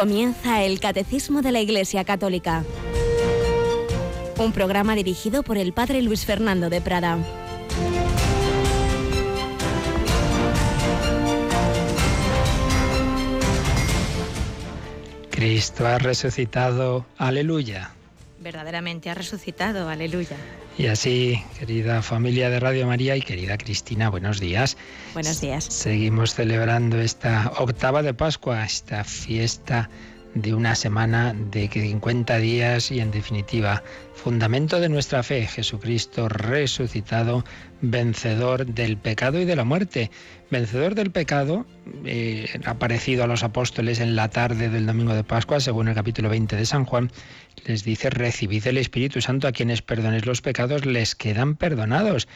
[0.00, 2.64] Comienza el Catecismo de la Iglesia Católica.
[4.38, 7.18] Un programa dirigido por el Padre Luis Fernando de Prada.
[15.28, 17.90] Cristo ha resucitado, aleluya.
[18.38, 20.38] Verdaderamente ha resucitado, aleluya.
[20.80, 24.78] Y así, querida familia de Radio María y querida Cristina, buenos días.
[25.12, 25.64] Buenos días.
[25.64, 29.90] Seguimos celebrando esta octava de Pascua, esta fiesta
[30.34, 33.82] de una semana de 50 días y en definitiva
[34.14, 37.44] fundamento de nuestra fe, Jesucristo resucitado,
[37.80, 40.10] vencedor del pecado y de la muerte.
[40.50, 41.66] Vencedor del pecado,
[42.04, 46.28] eh, aparecido a los apóstoles en la tarde del domingo de Pascua, según el capítulo
[46.28, 47.10] 20 de San Juan,
[47.64, 52.28] les dice, recibid el Espíritu Santo a quienes perdones los pecados, les quedan perdonados.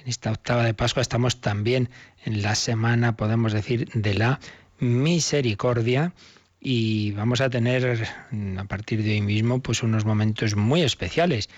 [0.00, 1.90] En esta octava de Pascua estamos también
[2.24, 4.40] en la semana, podemos decir, de la
[4.78, 6.12] misericordia
[6.64, 11.50] y vamos a tener mm, a partir de hoy mismo pues unos momentos muy especiales.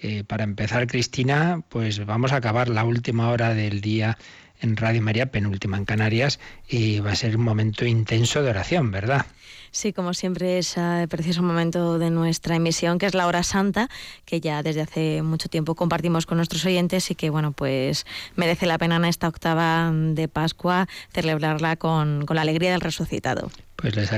[0.00, 4.18] Eh, para empezar, Cristina, pues vamos a acabar la última hora del día
[4.60, 8.92] en Radio María, penúltima en Canarias, y va a ser un momento intenso de oración,
[8.92, 9.26] ¿verdad?
[9.72, 13.88] Sí, como siempre, ese preciso momento de nuestra emisión, que es la hora santa,
[14.24, 18.66] que ya desde hace mucho tiempo compartimos con nuestros oyentes y que, bueno, pues merece
[18.66, 23.50] la pena en esta octava de Pascua celebrarla con, con la alegría del resucitado
[23.82, 24.10] pues les,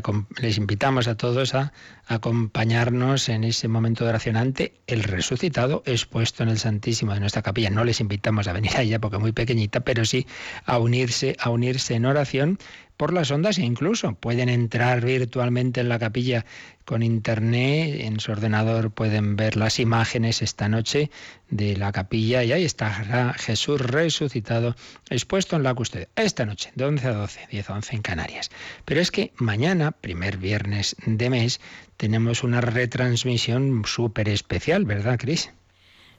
[0.43, 1.73] les, invitamos a todos a
[2.07, 7.41] acompañarnos en ese momento de oración ante el resucitado expuesto en el Santísimo de nuestra
[7.41, 7.71] capilla.
[7.71, 10.27] No les invitamos a venir allá porque es muy pequeñita, pero sí
[10.67, 12.59] a unirse, a unirse en oración
[12.99, 16.45] por las ondas e incluso pueden entrar virtualmente en la capilla
[16.85, 21.11] con internet, en su ordenador pueden ver las imágenes esta noche
[21.49, 24.77] de la capilla y ahí está Jesús resucitado
[25.11, 26.09] expuesto en la custodia.
[26.17, 28.51] Esta noche, de 11 a 12, 10 a 11 en Canarias.
[28.85, 31.61] Pero es que mañana, primer viernes de mes,
[31.97, 35.51] tenemos una retransmisión súper especial, ¿verdad, Cris?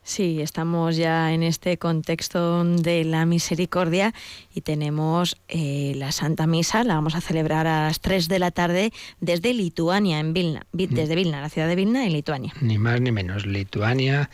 [0.06, 4.14] Sí, estamos ya en este contexto de la misericordia
[4.54, 8.52] y tenemos eh, la Santa Misa, la vamos a celebrar a las 3 de la
[8.52, 10.94] tarde desde Lituania, en Vilna, mm.
[10.94, 12.54] desde Vilna, la ciudad de Vilna, en Lituania.
[12.62, 14.30] Ni más ni menos, Lituania,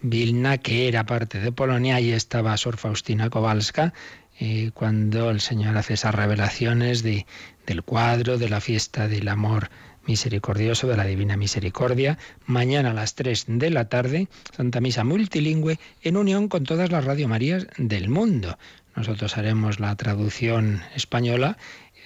[0.00, 3.94] Vilna, que era parte de Polonia, ahí estaba Sor Faustina Kowalska,
[4.40, 7.26] eh, cuando el Señor hace esas revelaciones de,
[7.64, 9.70] del cuadro, de la fiesta del amor
[10.06, 15.78] misericordioso de la Divina Misericordia, mañana a las 3 de la tarde, Santa Misa multilingüe
[16.02, 18.58] en unión con todas las Radio Marías del mundo.
[18.96, 21.56] Nosotros haremos la traducción española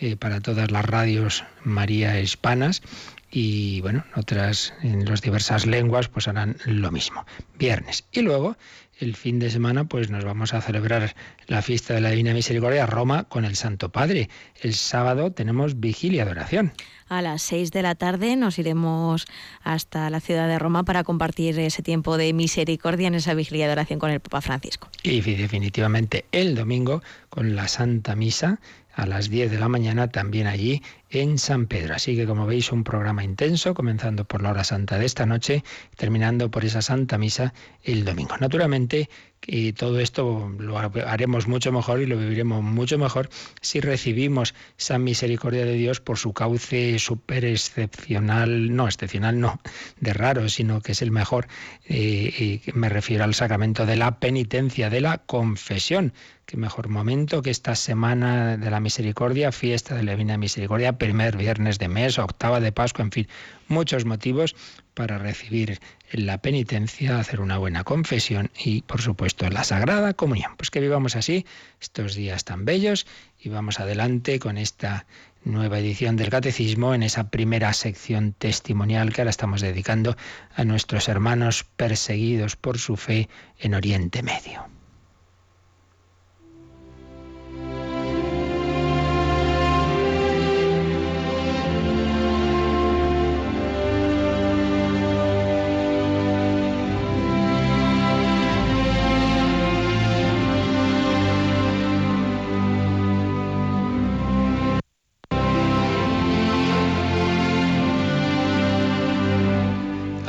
[0.00, 2.82] eh, para todas las radios María hispanas
[3.30, 7.24] y bueno, otras en las diversas lenguas pues harán lo mismo.
[7.58, 8.04] Viernes.
[8.12, 8.56] Y luego
[8.98, 11.14] el fin de semana pues nos vamos a celebrar
[11.46, 14.28] la fiesta de la Divina Misericordia a Roma con el Santo Padre.
[14.62, 16.72] El sábado tenemos vigilia de oración.
[17.08, 19.26] A las seis de la tarde nos iremos
[19.62, 23.72] hasta la ciudad de Roma para compartir ese tiempo de misericordia en esa vigilia de
[23.72, 24.88] oración con el Papa Francisco.
[25.02, 28.60] Y definitivamente el domingo con la Santa Misa
[28.96, 31.94] a las 10 de la mañana también allí en San Pedro.
[31.94, 35.62] Así que como veis un programa intenso, comenzando por la hora santa de esta noche,
[35.96, 37.52] terminando por esa Santa Misa
[37.84, 38.36] el domingo.
[38.40, 39.10] Naturalmente
[39.46, 43.30] y todo esto lo haremos mucho mejor y lo viviremos mucho mejor
[43.60, 49.60] si recibimos esa misericordia de Dios por su cauce súper excepcional, no excepcional, no,
[50.00, 51.46] de raro, sino que es el mejor.
[51.88, 56.12] Eh, y me refiero al sacramento de la penitencia, de la confesión.
[56.46, 61.36] Qué mejor momento que esta semana de la misericordia, fiesta de la Divina Misericordia, primer
[61.36, 63.28] viernes de mes, octava de Pascua, en fin,
[63.66, 64.54] muchos motivos
[64.94, 65.80] para recibir
[66.12, 70.56] la penitencia, hacer una buena confesión y, por supuesto, la Sagrada Comunión.
[70.56, 71.46] Pues que vivamos así
[71.80, 73.06] estos días tan bellos
[73.40, 75.06] y vamos adelante con esta
[75.44, 80.16] nueva edición del Catecismo en esa primera sección testimonial que ahora estamos dedicando
[80.54, 83.28] a nuestros hermanos perseguidos por su fe
[83.58, 84.75] en Oriente Medio.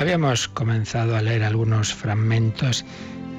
[0.08, 2.86] Habíamos comenzado a leer algunos fragmentos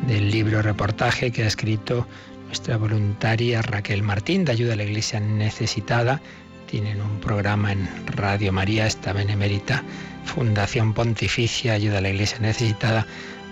[0.07, 2.07] del libro reportaje que ha escrito
[2.45, 6.21] nuestra voluntaria Raquel Martín de Ayuda a la Iglesia Necesitada.
[6.67, 9.83] Tienen un programa en Radio María, esta benemérita
[10.27, 13.07] Fundación Pontificia Ayuda a la Iglesia Necesitada,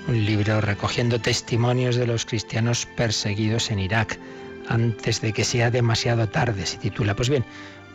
[0.08, 4.18] un libro recogiendo testimonios de los cristianos perseguidos en Irak
[4.68, 7.16] antes de que sea demasiado tarde, se titula.
[7.16, 7.46] Pues bien,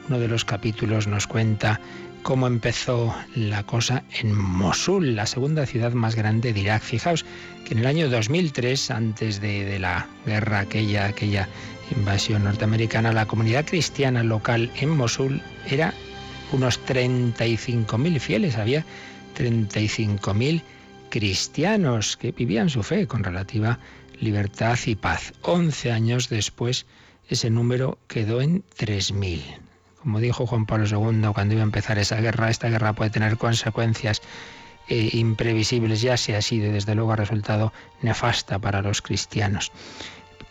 [0.09, 1.79] uno de los capítulos nos cuenta
[2.23, 6.83] cómo empezó la cosa en Mosul, la segunda ciudad más grande de Irak.
[6.83, 7.25] Fijaos
[7.65, 11.47] que en el año 2003, antes de, la guerra aquella, aquella
[11.95, 15.93] invasión norteamericana, la comunidad cristiana local en Mosul era
[16.51, 18.85] unos 35.000 fieles, había
[19.37, 20.61] 35.000
[21.09, 23.79] cristianos que vivían su fe con relativa
[24.19, 25.33] libertad y paz.
[25.41, 26.85] Once años después,
[27.29, 29.70] ese número quedó en 3.000.
[30.01, 33.37] Como dijo Juan Pablo II cuando iba a empezar esa guerra, esta guerra puede tener
[33.37, 34.21] consecuencias
[34.87, 37.71] eh, imprevisibles, ya se ha sido y desde luego ha resultado
[38.01, 39.71] nefasta para los cristianos.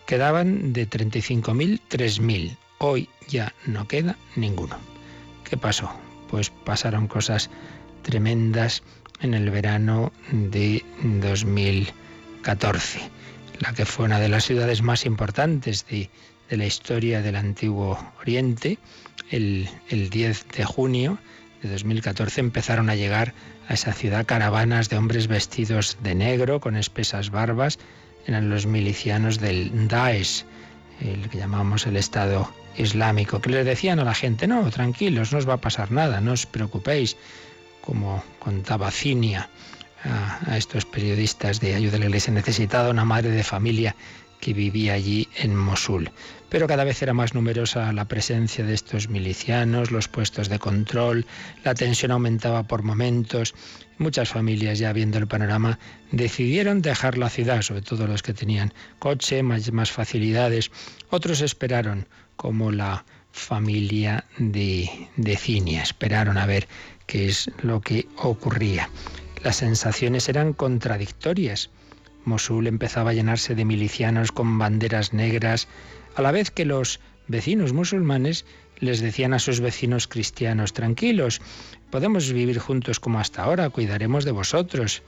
[0.06, 2.56] Quedaban de 35.000, 3.000.
[2.78, 4.78] Hoy ya no queda ninguno.
[5.44, 5.90] ¿Qué pasó?
[6.28, 7.50] Pues pasaron cosas
[8.02, 8.84] tremendas
[9.20, 13.00] en el verano de 2014,
[13.58, 16.08] la que fue una de las ciudades más importantes de
[16.50, 18.78] la historia del antiguo Oriente
[19.30, 21.18] el, 10 de junio
[21.62, 23.34] de 2014 empezaron a llegar
[23.68, 27.78] a esa ciudad caravanas de hombres vestidos de negro con espesas barbas.
[28.26, 30.44] Eran los milicianos del Daesh,
[31.00, 35.38] el que llamamos el Estado Islámico, que les decían a la gente, no, tranquilos, no
[35.38, 37.16] os va a pasar nada, no os preocupéis,
[37.80, 39.48] como contaba Cinia
[40.04, 43.94] a, estos periodistas de ayuda a la iglesia necesitada, una madre de familia
[44.40, 46.10] que vivía allí en Mosul.
[46.48, 51.26] Pero cada vez era más numerosa la presencia de estos milicianos, los puestos de control,
[51.62, 53.54] la tensión aumentaba por momentos.
[53.98, 55.78] Muchas familias, ya viendo el panorama,
[56.10, 60.70] decidieron dejar la ciudad, sobre todo los que tenían coche, más, facilidades.
[61.10, 65.38] Otros esperaron, como la familia de, de
[65.80, 66.66] esperaron a ver
[67.06, 68.90] qué es lo que ocurría.
[69.44, 71.70] Las sensaciones eran contradictorias
[72.24, 75.68] Mosul empezaba a llenarse de milicianos con banderas negras,
[76.14, 78.44] a la vez que los vecinos musulmanes
[78.78, 81.40] les decían a sus vecinos cristianos, tranquilos,
[81.90, 85.02] podemos vivir juntos como hasta ahora, cuidaremos de vosotros.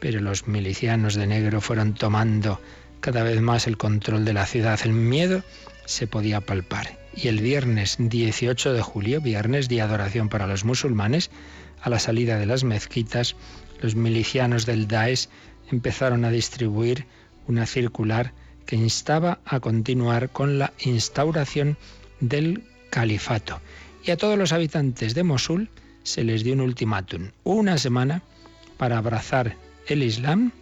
[0.00, 2.60] Pero los milicianos de negro fueron tomando
[3.00, 4.78] cada vez más el control de la ciudad.
[4.84, 5.42] El miedo
[5.86, 6.98] se podía palpar.
[7.14, 11.30] Y el viernes 18 de julio, viernes de adoración para los musulmanes,
[11.80, 13.36] a la salida de las mezquitas,
[13.80, 15.28] los milicianos del Daesh
[15.70, 17.06] empezaron a distribuir
[17.46, 18.32] una circular
[18.66, 21.76] que instaba a continuar con la instauración
[22.20, 23.60] del califato.
[24.04, 25.68] Y a todos los habitantes de Mosul
[26.02, 28.22] se les dio un ultimátum, una semana
[28.76, 30.52] para abrazar el Islam,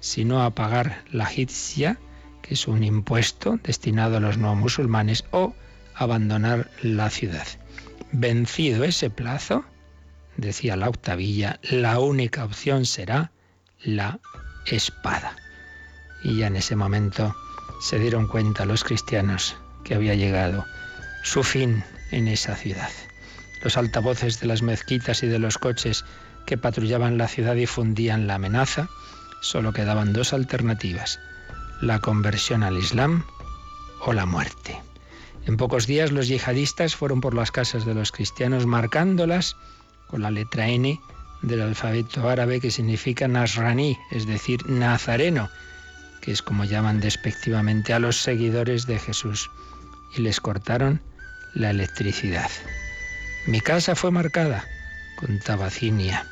[0.00, 1.98] sino a pagar la jizya,
[2.42, 5.54] que es un impuesto destinado a los no musulmanes, o
[5.94, 7.46] abandonar la ciudad.
[8.12, 9.64] Vencido ese plazo,
[10.36, 13.32] decía la octavilla, la única opción será
[13.82, 14.20] la
[14.68, 15.36] espada.
[16.22, 17.34] Y ya en ese momento
[17.80, 20.64] se dieron cuenta los cristianos que había llegado
[21.22, 22.90] su fin en esa ciudad.
[23.62, 26.04] Los altavoces de las mezquitas y de los coches
[26.46, 28.88] que patrullaban la ciudad difundían la amenaza.
[29.40, 31.18] Solo quedaban dos alternativas,
[31.80, 33.24] la conversión al Islam
[34.00, 34.80] o la muerte.
[35.46, 39.56] En pocos días los yihadistas fueron por las casas de los cristianos marcándolas
[40.08, 41.00] con la letra N
[41.46, 45.48] del alfabeto árabe que significa Nasraní, es decir, Nazareno,
[46.20, 49.48] que es como llaman despectivamente a los seguidores de Jesús,
[50.16, 51.00] y les cortaron
[51.54, 52.50] la electricidad.
[53.46, 54.64] Mi casa fue marcada,
[55.16, 56.26] contaba Cinia.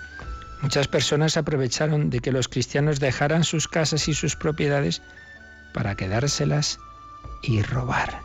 [0.63, 5.01] Muchas personas aprovecharon de que los cristianos dejaran sus casas y sus propiedades
[5.73, 6.79] para quedárselas
[7.43, 8.21] y robar.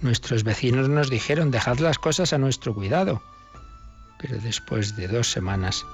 [0.00, 3.20] Nuestros vecinos nos dijeron, dejad las cosas a nuestro cuidado
[4.18, 5.86] pero después de dos semanas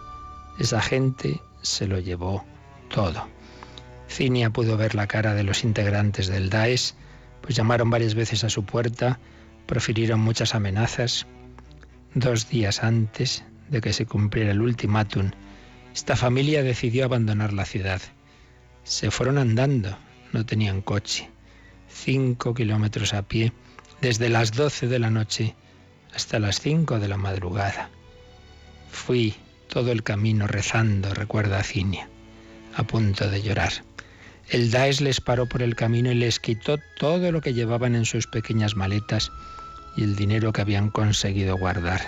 [0.58, 2.44] esa gente se lo llevó
[2.88, 3.28] todo.
[4.08, 6.94] Cinia pudo ver la cara de los integrantes del Daesh,
[7.40, 9.18] pues llamaron varias veces a su puerta,
[9.66, 11.26] profirieron muchas amenazas.
[12.14, 15.30] Dos días antes de que se cumpliera el ultimátum,
[15.94, 18.00] esta familia decidió abandonar la ciudad.
[18.84, 19.96] Se fueron andando,
[20.32, 21.30] no tenían coche.
[21.88, 23.52] Cinco kilómetros a pie,
[24.00, 25.54] desde las doce de la noche
[26.14, 27.90] hasta las cinco de la madrugada.
[28.94, 29.34] Fui
[29.68, 32.08] todo el camino rezando, recuerda Cinia,
[32.74, 33.72] a punto de llorar.
[34.48, 38.06] El Daesh les paró por el camino y les quitó todo lo que llevaban en
[38.06, 39.30] sus pequeñas maletas
[39.96, 42.00] y el dinero que habían conseguido guardar.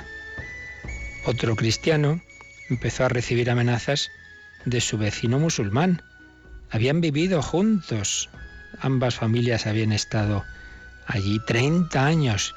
[1.26, 2.23] Otro cristiano
[2.71, 4.09] empezó a recibir amenazas
[4.64, 6.02] de su vecino musulmán.
[6.71, 8.31] Habían vivido juntos.
[8.81, 10.45] Ambas familias habían estado
[11.07, 12.55] allí 30 años,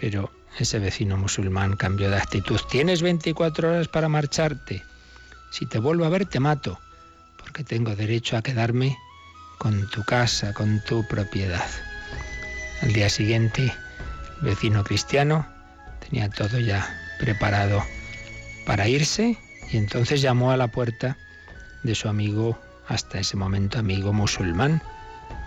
[0.00, 2.60] pero ese vecino musulmán cambió de actitud.
[2.70, 4.82] Tienes 24 horas para marcharte.
[5.50, 6.78] Si te vuelvo a ver, te mato,
[7.38, 8.96] porque tengo derecho a quedarme
[9.58, 11.68] con tu casa, con tu propiedad.
[12.82, 13.72] Al día siguiente,
[14.40, 15.46] el vecino cristiano
[16.00, 17.82] tenía todo ya preparado
[18.66, 19.38] para irse
[19.70, 21.16] y entonces llamó a la puerta
[21.82, 24.82] de su amigo, hasta ese momento amigo musulmán,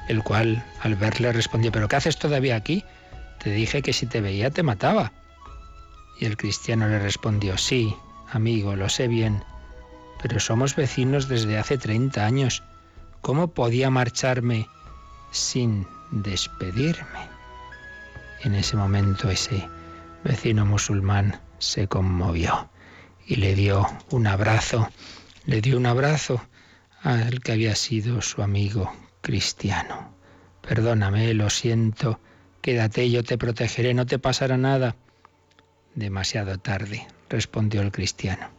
[0.07, 2.83] el cual al verle respondió, ¿pero qué haces todavía aquí?
[3.45, 5.11] Te dije que si te veía te mataba.
[6.19, 7.95] Y el cristiano le respondió, sí,
[8.31, 9.43] amigo, lo sé bien,
[10.19, 12.63] pero somos vecinos desde hace 30 años.
[13.21, 14.67] ¿Cómo podía marcharme
[15.29, 17.29] sin despedirme?
[18.41, 19.69] En ese momento ese
[20.23, 22.71] vecino musulmán se conmovió
[23.27, 24.89] y le dio un abrazo,
[25.45, 26.41] le dio un abrazo
[27.03, 30.15] al que había sido su amigo cristiano.
[30.63, 32.19] Perdóname, lo siento,
[32.65, 34.95] quédate, yo te protegeré, no te pasará nada.
[35.93, 38.50] Demasiado tarde, respondió el cristiano.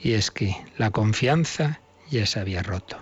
[0.00, 2.98] Y es que la confianza ya se había roto.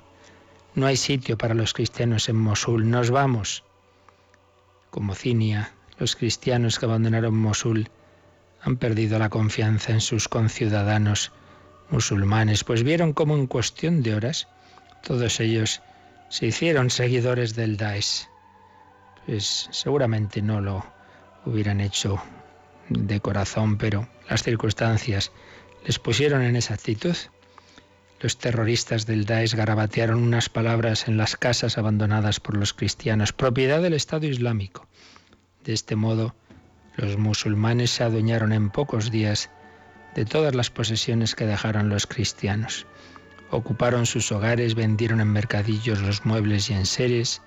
[0.74, 3.64] No hay sitio para los cristianos en Mosul, nos vamos.
[4.88, 7.90] Como Cinia, los cristianos que abandonaron Mosul
[8.62, 11.32] han perdido la confianza en sus conciudadanos
[11.90, 14.48] musulmanes, pues vieron cómo en cuestión de horas
[15.02, 15.82] todos ellos
[16.30, 18.26] se hicieron seguidores del Daesh.
[19.28, 20.86] Pues seguramente no lo
[21.44, 22.18] hubieran hecho
[22.88, 25.32] de corazón, pero las circunstancias
[25.84, 27.14] les pusieron en esa actitud.
[28.20, 33.82] Los terroristas del Daesh garabatearon unas palabras en las casas abandonadas por los cristianos, propiedad
[33.82, 34.86] del Estado Islámico.
[35.62, 36.34] De este modo,
[36.96, 39.50] los musulmanes se adueñaron en pocos días
[40.14, 42.86] de todas las posesiones que dejaron los cristianos.
[43.50, 47.42] Ocuparon sus hogares, vendieron en mercadillos los muebles y enseres,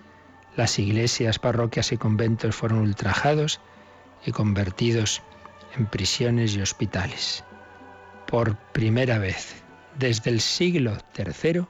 [0.55, 3.60] las iglesias, parroquias y conventos fueron ultrajados
[4.25, 5.22] y convertidos
[5.77, 7.43] en prisiones y hospitales.
[8.27, 9.63] Por primera vez
[9.98, 11.65] desde el siglo III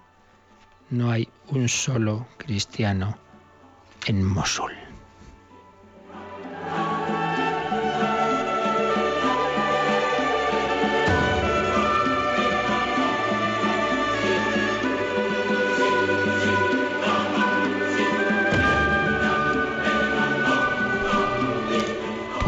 [0.89, 3.17] no hay un solo cristiano
[4.07, 4.80] en Mosul.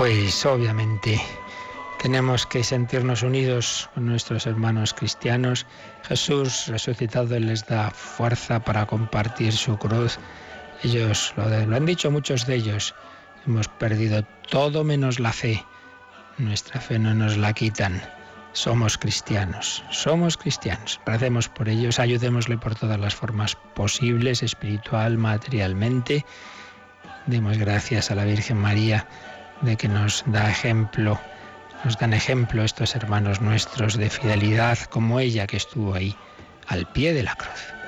[0.03, 1.17] Pues obviamente
[2.01, 5.65] tenemos que sentirnos unidos con nuestros hermanos cristianos.
[6.03, 10.19] Jesús resucitado les da fuerza para compartir su cruz.
[10.83, 12.93] Ellos lo, han dicho muchos de ellos.
[13.47, 15.63] Hemos perdido todo menos la fe.
[16.37, 18.01] Nuestra fe no nos la quitan.
[18.51, 20.99] Somos cristianos, somos cristianos.
[21.05, 26.25] Recemos por ellos, ayudémosle por todas las formas posibles, espiritual, materialmente.
[27.25, 29.07] Demos gracias a la Virgen María
[29.63, 31.19] de que nos da ejemplo,
[31.83, 36.15] nos dan ejemplo estos hermanos nuestros de fidelidad como ella que estuvo ahí
[36.67, 37.82] al pie de la cruz.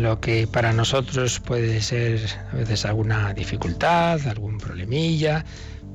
[0.00, 2.20] Lo que para nosotros puede ser
[2.52, 5.44] a veces alguna dificultad, algún problemilla,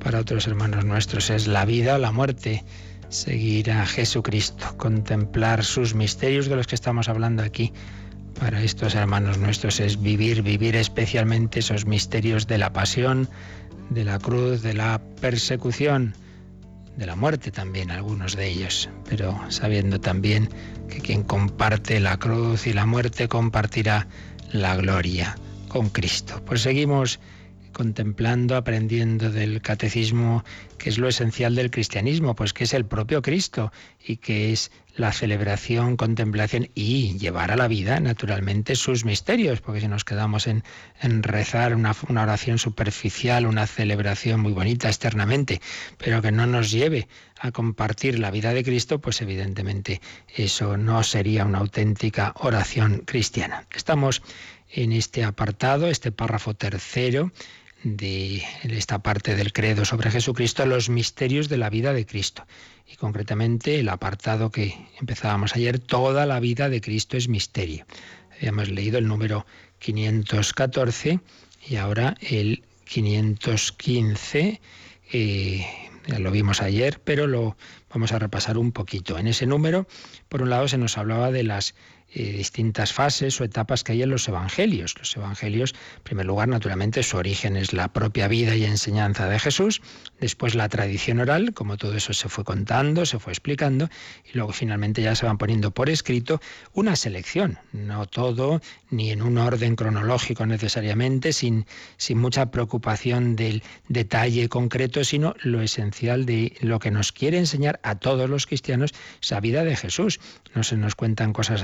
[0.02, 2.64] para otros hermanos nuestros es la vida o la muerte.
[3.08, 7.72] Seguir a Jesucristo, contemplar sus misterios de los que estamos hablando aquí.
[8.38, 13.28] Para estos hermanos nuestros es vivir, vivir especialmente esos misterios de la pasión,
[13.90, 16.14] de la cruz, de la persecución
[16.96, 20.48] de la muerte también, algunos de ellos, pero sabiendo también
[20.88, 24.06] que quien comparte la cruz y la muerte compartirá
[24.52, 25.36] la gloria
[25.68, 26.42] con Cristo.
[26.44, 27.20] Pues seguimos
[27.76, 30.44] contemplando, aprendiendo del catecismo,
[30.78, 33.70] que es lo esencial del cristianismo, pues que es el propio Cristo
[34.02, 39.82] y que es la celebración, contemplación y llevar a la vida, naturalmente, sus misterios, porque
[39.82, 40.62] si nos quedamos en,
[41.22, 45.60] rezar una, una oración superficial, una celebración muy bonita externamente,
[45.98, 50.00] pero que no nos lleve a compartir la vida de Cristo, pues evidentemente
[50.34, 53.66] eso no sería una auténtica oración cristiana.
[53.74, 54.22] Estamos
[54.70, 57.32] en este apartado, este párrafo tercero,
[57.94, 62.44] de esta parte del credo sobre Jesucristo, los misterios de la vida de Cristo.
[62.90, 67.86] Y concretamente el apartado que empezábamos ayer, toda la vida de Cristo es misterio.
[68.36, 69.46] Habíamos leído el número
[69.78, 71.20] 514
[71.68, 74.60] y ahora el 515.
[75.12, 77.56] ya lo vimos ayer, pero lo
[77.90, 79.16] vamos a repasar un poquito.
[79.16, 79.86] En ese número,
[80.28, 81.74] por un lado, se nos hablaba de las
[82.12, 84.94] eh, distintas fases o etapas que hay en los evangelios.
[84.98, 89.38] Los evangelios, en primer lugar, naturalmente, su origen es la propia vida y enseñanza de
[89.38, 89.82] Jesús,
[90.20, 93.88] después la tradición oral, como todo eso se fue contando, se fue explicando,
[94.24, 96.40] y luego finalmente ya se van poniendo por escrito
[96.72, 103.62] una selección, no todo, ni en un orden cronológico necesariamente, sin, sin mucha preocupación del
[103.88, 108.94] detalle concreto, sino lo esencial de lo que nos quiere enseñar a todos los cristianos,
[109.20, 110.20] esa vida de Jesús.
[110.54, 111.62] No se nos cuentan cosas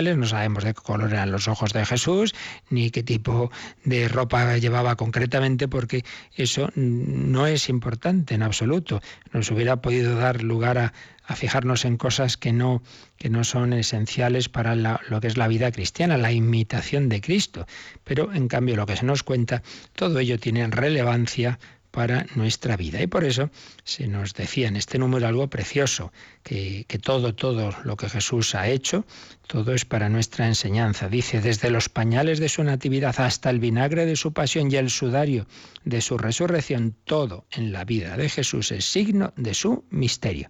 [0.00, 2.34] no sabemos de qué color eran los ojos de Jesús,
[2.70, 3.50] ni qué tipo
[3.84, 6.02] de ropa llevaba concretamente, porque
[6.34, 9.02] eso no es importante en absoluto.
[9.32, 10.92] Nos hubiera podido dar lugar a,
[11.34, 12.82] fijarnos en cosas que no,
[13.16, 17.66] que no son esenciales para lo que es la vida cristiana, la imitación de Cristo.
[18.04, 19.62] Pero en cambio lo que se nos cuenta,
[19.94, 21.58] todo ello tiene relevancia
[21.92, 23.00] para nuestra vida.
[23.00, 23.50] Y por eso
[23.84, 28.56] se nos decía en este número algo precioso, que, que, todo, todo lo que Jesús
[28.56, 29.06] ha hecho,
[29.46, 31.08] todo es para nuestra enseñanza.
[31.08, 34.90] Dice, desde los pañales de su natividad hasta el vinagre de su pasión y el
[34.90, 35.46] sudario
[35.84, 40.48] de su resurrección, todo en la vida de Jesús es signo de su misterio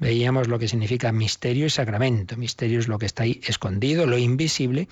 [0.00, 2.36] veíamos lo que significa misterio y sacramento.
[2.36, 4.88] Misterio es lo que está ahí escondido, lo invisible,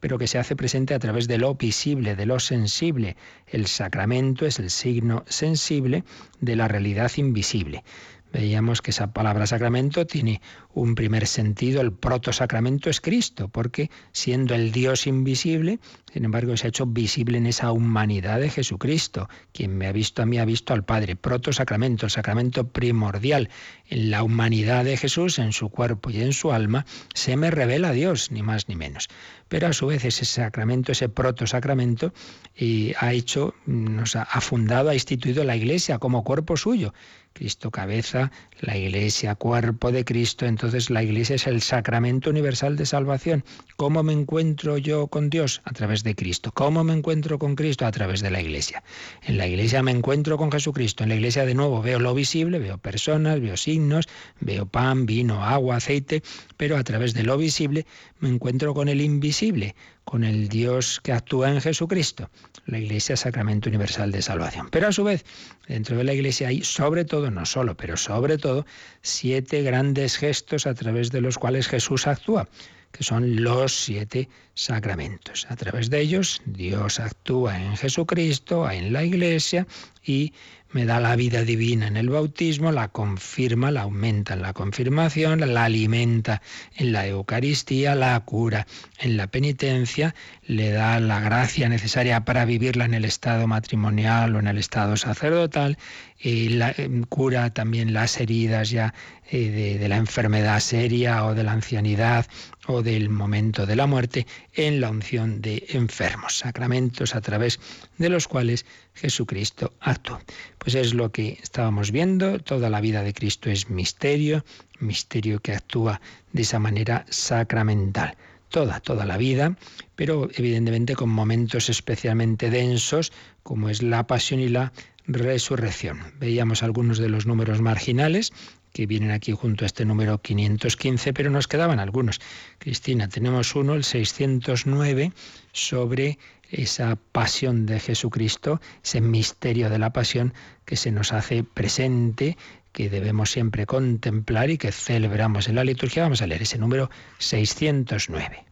[0.00, 3.16] pero que se hace presente a través de lo visible, de lo sensible.
[3.46, 6.04] El sacramento es el signo sensible
[6.40, 7.84] de la realidad invisible.
[8.32, 10.40] Veíamos que esa palabra sacramento tiene
[10.74, 15.78] un primer sentido, el proto-sacramento es Cristo, porque siendo el Dios invisible,
[16.12, 19.28] sin embargo se ha hecho visible en esa humanidad de Jesucristo.
[19.52, 21.16] Quien me ha visto a mí ha visto al Padre.
[21.16, 23.48] Proto-sacramento, el sacramento primordial.
[23.88, 27.92] En la humanidad de Jesús, en su cuerpo y en su alma, se me revela
[27.92, 29.08] Dios, ni más ni menos.
[29.48, 32.12] Pero a su vez ese sacramento, ese proto-sacramento,
[32.56, 36.92] eh, ha hecho, nos ha fundado, ha instituido la Iglesia como cuerpo suyo.
[37.36, 42.86] Cristo cabeza, la Iglesia cuerpo de Cristo, entonces la Iglesia es el sacramento universal de
[42.86, 43.44] salvación.
[43.76, 45.60] ¿Cómo me encuentro yo con Dios?
[45.64, 46.50] A través de Cristo.
[46.54, 47.84] ¿Cómo me encuentro con Cristo?
[47.84, 48.82] A través de la Iglesia.
[49.22, 51.02] En la Iglesia me encuentro con Jesucristo.
[51.02, 54.08] En la Iglesia de nuevo veo lo visible, veo personas, veo signos,
[54.40, 56.22] veo pan, vino, agua, aceite,
[56.56, 57.84] pero a través de lo visible
[58.18, 59.74] me encuentro con el invisible,
[60.06, 62.30] con el Dios que actúa en Jesucristo.
[62.66, 64.68] La Iglesia es sacramento universal de salvación.
[64.70, 65.24] Pero a su vez,
[65.66, 68.64] dentro de la Iglesia hay sobre todo, no solo, pero sobre todo,
[69.02, 72.48] siete grandes gestos a través de los cuales Jesús actúa
[72.92, 75.46] que son los siete sacramentos.
[75.50, 79.66] A través de ellos Dios actúa en Jesucristo, en la Iglesia
[80.02, 80.32] y
[80.70, 85.40] me da la vida divina en el bautismo, la confirma, la aumenta en la confirmación,
[85.54, 86.42] la alimenta
[86.76, 88.66] en la Eucaristía, la cura
[88.98, 94.38] en la penitencia, le da la gracia necesaria para vivirla en el estado matrimonial o
[94.38, 95.78] en el estado sacerdotal,
[96.18, 98.94] y la, em, cura también las heridas ya
[99.30, 102.26] eh, de la enfermedad seria o de la ancianidad
[102.66, 107.60] o del momento de la muerte en la unción de enfermos, sacramentos a través
[107.98, 110.20] de los cuales Jesucristo actuó.
[110.58, 114.44] Pues es lo que estábamos viendo, toda la vida de Cristo es misterio,
[114.80, 116.00] misterio que actúa
[116.32, 118.16] de esa manera sacramental.
[118.48, 119.56] Toda, toda la vida,
[119.96, 124.72] pero evidentemente con momentos especialmente densos, como es la pasión y la
[125.06, 126.14] resurrección.
[126.18, 128.32] Veíamos algunos de los números marginales
[128.76, 132.20] que vienen aquí junto a este número 515, pero nos quedaban algunos.
[132.58, 135.12] Cristina, tenemos uno, el 609,
[135.52, 136.18] sobre
[136.50, 142.36] esa pasión de Jesucristo, ese misterio de la pasión que se nos hace presente,
[142.72, 146.02] que debemos siempre contemplar y que celebramos en la liturgia.
[146.02, 148.44] Vamos a leer ese número 609.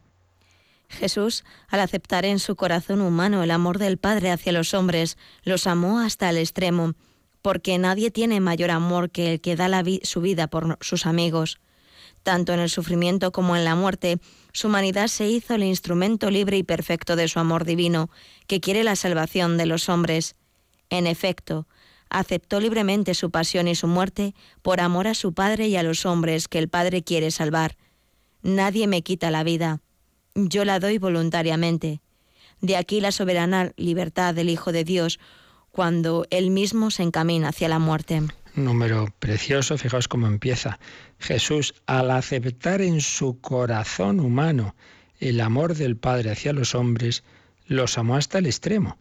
[0.89, 5.67] Jesús, al aceptar en su corazón humano el amor del Padre hacia los hombres, los
[5.67, 6.93] amó hasta el extremo,
[7.41, 9.69] porque nadie tiene mayor amor que el que da
[10.03, 11.59] su vida por sus amigos.
[12.25, 14.17] Tanto en el sufrimiento como en la muerte,
[14.51, 18.09] su humanidad se hizo el instrumento libre y perfecto de su amor divino,
[18.47, 20.35] que quiere la salvación de los hombres.
[20.89, 21.67] En efecto,
[22.09, 24.33] aceptó libremente su pasión y su muerte
[24.63, 27.77] por amor a su Padre y a los hombres que el Padre quiere salvar.
[28.41, 29.81] Nadie me quita la vida,
[30.33, 32.01] yo la doy voluntariamente.
[32.59, 35.19] De aquí la soberana libertad del Hijo de Dios
[35.69, 38.23] cuando Él mismo se encamina hacia la muerte
[38.55, 40.79] número precioso, fijaos cómo empieza.
[41.19, 44.75] Jesús, al aceptar en su corazón humano
[45.19, 47.23] el amor del Padre hacia los hombres,
[47.67, 48.97] los amó hasta el extremo.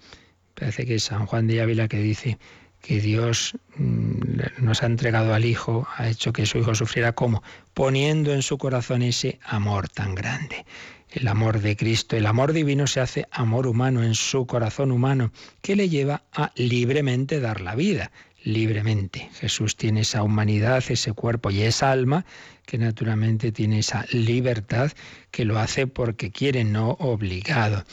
[0.54, 2.38] Parece que es San Juan de Ávila que dice
[2.80, 7.42] que Dios mm, nos ha entregado al Hijo, ha hecho que su Hijo sufriera como
[7.72, 10.64] poniendo en su corazón ese amor tan grande.
[11.10, 12.16] el amor de Cristo.
[12.16, 15.30] El amor divino se hace amor humano en su corazón humano,
[15.62, 18.10] que le lleva a libremente dar la vida
[18.44, 19.30] libremente.
[19.40, 22.24] Jesús tiene esa humanidad, ese cuerpo y esa alma
[22.66, 24.92] que naturalmente tiene esa libertad
[25.30, 27.84] que lo hace porque quiere, no obligado,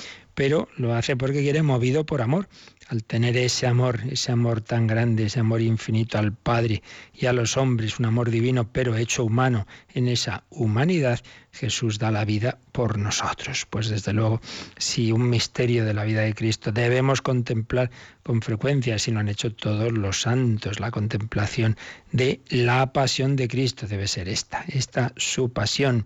[0.41, 2.49] pero lo hace porque quiere movido por amor
[2.87, 6.81] al tener ese amor, ese amor tan grande, ese amor infinito al Padre
[7.13, 11.19] y a los hombres, un amor divino pero hecho humano en esa humanidad,
[11.51, 13.67] Jesús da la vida por nosotros.
[13.69, 14.41] Pues desde luego,
[14.79, 17.91] si un misterio de la vida de Cristo debemos contemplar
[18.23, 21.77] con frecuencia, si lo han hecho todos los santos, la contemplación
[22.11, 26.03] de la pasión de Cristo debe ser esta, esta su pasión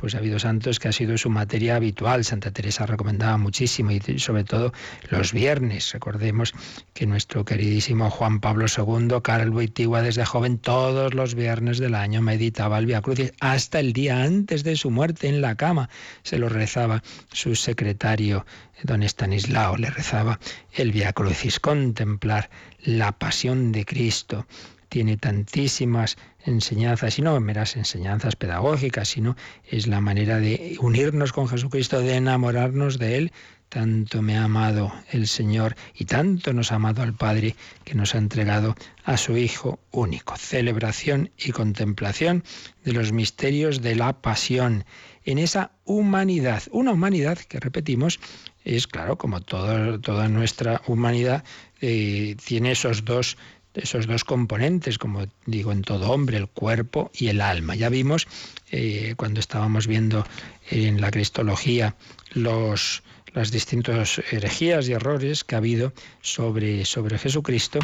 [0.00, 2.24] pues ha habido santos que ha sido su materia habitual.
[2.24, 4.72] Santa Teresa recomendaba muchísimo y sobre todo
[5.10, 5.92] los viernes.
[5.92, 6.54] Recordemos
[6.94, 12.22] que nuestro queridísimo Juan Pablo II, Carl Wojtyła, desde joven todos los viernes del año
[12.22, 15.90] meditaba el Via Crucis hasta el día antes de su muerte en la cama.
[16.22, 18.46] Se lo rezaba su secretario
[18.82, 20.40] don Estanislao, le rezaba
[20.72, 22.48] el Via Crucis, contemplar
[22.82, 24.46] la pasión de Cristo
[24.90, 31.48] tiene tantísimas enseñanzas, y no meras enseñanzas pedagógicas, sino es la manera de unirnos con
[31.48, 33.32] Jesucristo, de enamorarnos de Él.
[33.70, 38.16] Tanto me ha amado el Señor y tanto nos ha amado al Padre que nos
[38.16, 38.74] ha entregado
[39.04, 40.36] a su Hijo único.
[40.36, 42.42] Celebración y contemplación
[42.84, 44.84] de los misterios de la pasión
[45.24, 46.64] en esa humanidad.
[46.72, 48.18] Una humanidad que, repetimos,
[48.64, 51.44] es claro, como toda nuestra humanidad,
[51.80, 53.36] eh, tiene esos dos
[53.82, 57.74] esos dos componentes, como digo, en todo hombre, el cuerpo y el alma.
[57.74, 58.26] Ya vimos
[58.70, 60.26] eh, cuando estábamos viendo
[60.70, 61.96] en la cristología
[62.32, 67.78] los, las distintas herejías y errores que ha habido sobre, sobre Jesucristo,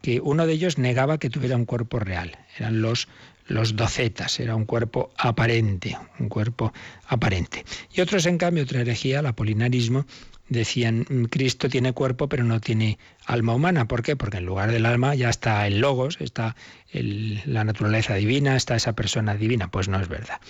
[0.00, 2.38] que uno de ellos negaba que tuviera un cuerpo real.
[2.58, 3.08] Eran los
[3.48, 6.72] los docetas, era un cuerpo aparente, un cuerpo
[7.06, 7.64] aparente.
[7.92, 10.06] Y otros, en cambio, otra herejía, el apolinarismo,
[10.48, 13.86] decían, mm, Cristo tiene cuerpo pero no tiene alma humana.
[13.88, 14.16] ¿Por qué?
[14.16, 16.56] Porque en lugar del alma ya está el logos, está
[16.92, 19.70] la naturaleza divina, está esa persona divina.
[19.70, 20.40] Pues no es verdad.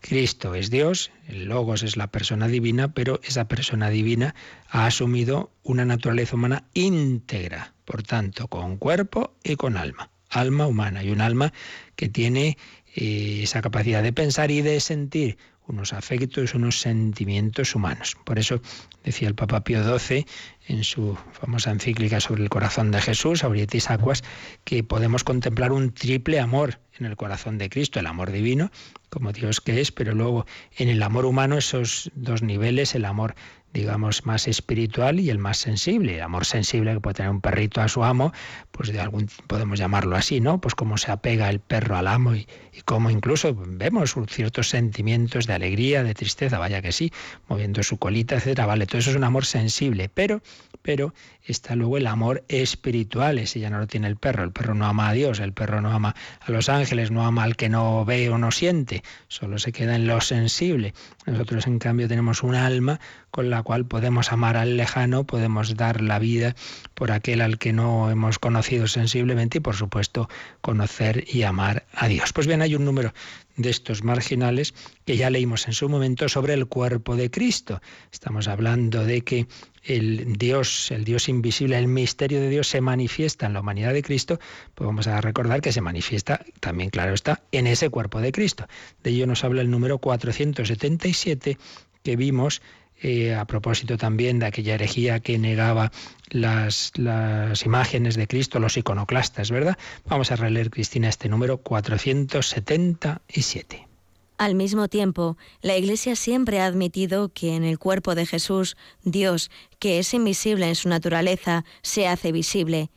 [0.00, 4.34] Cristo es Dios, el logos es la persona divina, pero esa persona divina
[4.68, 10.10] ha asumido una naturaleza humana íntegra, por tanto, con cuerpo y con alma.
[10.28, 11.54] Alma humana y un alma
[11.96, 12.58] que tiene
[12.94, 18.16] eh, esa capacidad de pensar y de sentir unos afectos, unos sentimientos humanos.
[18.24, 18.60] Por eso
[19.02, 20.26] decía el Papa Pío XII
[20.68, 24.22] en su famosa encíclica sobre el corazón de Jesús, Aurietis Aquas,
[24.64, 28.70] que podemos contemplar un triple amor en el corazón de Cristo, el amor divino,
[29.10, 30.46] como Dios que es, pero luego
[30.76, 33.34] en el amor humano esos dos niveles, el amor
[33.74, 36.14] digamos, más espiritual y el más sensible.
[36.14, 38.32] El amor sensible que puede tener un perrito a su amo,
[38.70, 40.60] pues de algún podemos llamarlo así, ¿no?
[40.60, 45.46] Pues cómo se apega el perro al amo y, y cómo incluso vemos ciertos sentimientos
[45.46, 47.12] de alegría, de tristeza, vaya que sí,
[47.48, 50.40] moviendo su colita, etcétera, vale, todo eso es un amor sensible, pero
[50.84, 54.74] pero está luego el amor espiritual, ese ya no lo tiene el perro, el perro
[54.74, 57.70] no ama a Dios, el perro no ama a los ángeles, no ama al que
[57.70, 60.92] no ve o no siente, solo se queda en lo sensible.
[61.24, 66.02] Nosotros en cambio tenemos un alma con la cual podemos amar al lejano, podemos dar
[66.02, 66.54] la vida
[66.92, 70.28] por aquel al que no hemos conocido sensiblemente y por supuesto
[70.60, 72.34] conocer y amar a Dios.
[72.34, 73.14] Pues bien, hay un número
[73.56, 77.80] de estos marginales que ya leímos en su momento sobre el cuerpo de Cristo.
[78.12, 79.46] Estamos hablando de que
[79.82, 84.02] el Dios, el Dios invisible, el misterio de Dios se manifiesta en la humanidad de
[84.02, 84.40] Cristo,
[84.74, 88.66] pues vamos a recordar que se manifiesta también, claro está, en ese cuerpo de Cristo.
[89.02, 91.58] De ello nos habla el número 477
[92.02, 92.62] que vimos
[93.02, 95.90] eh, a propósito también de aquella herejía que negaba
[96.30, 99.78] las, las imágenes de Cristo, los iconoclastas, ¿verdad?
[100.06, 103.88] Vamos a releer, Cristina, este número 477.
[104.36, 109.50] Al mismo tiempo, la Iglesia siempre ha admitido que en el cuerpo de Jesús, Dios,
[109.78, 112.90] que es invisible en su naturaleza, se hace visible.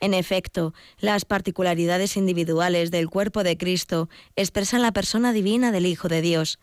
[0.00, 6.08] En efecto, las particularidades individuales del cuerpo de Cristo expresan la persona divina del Hijo
[6.08, 6.58] de Dios.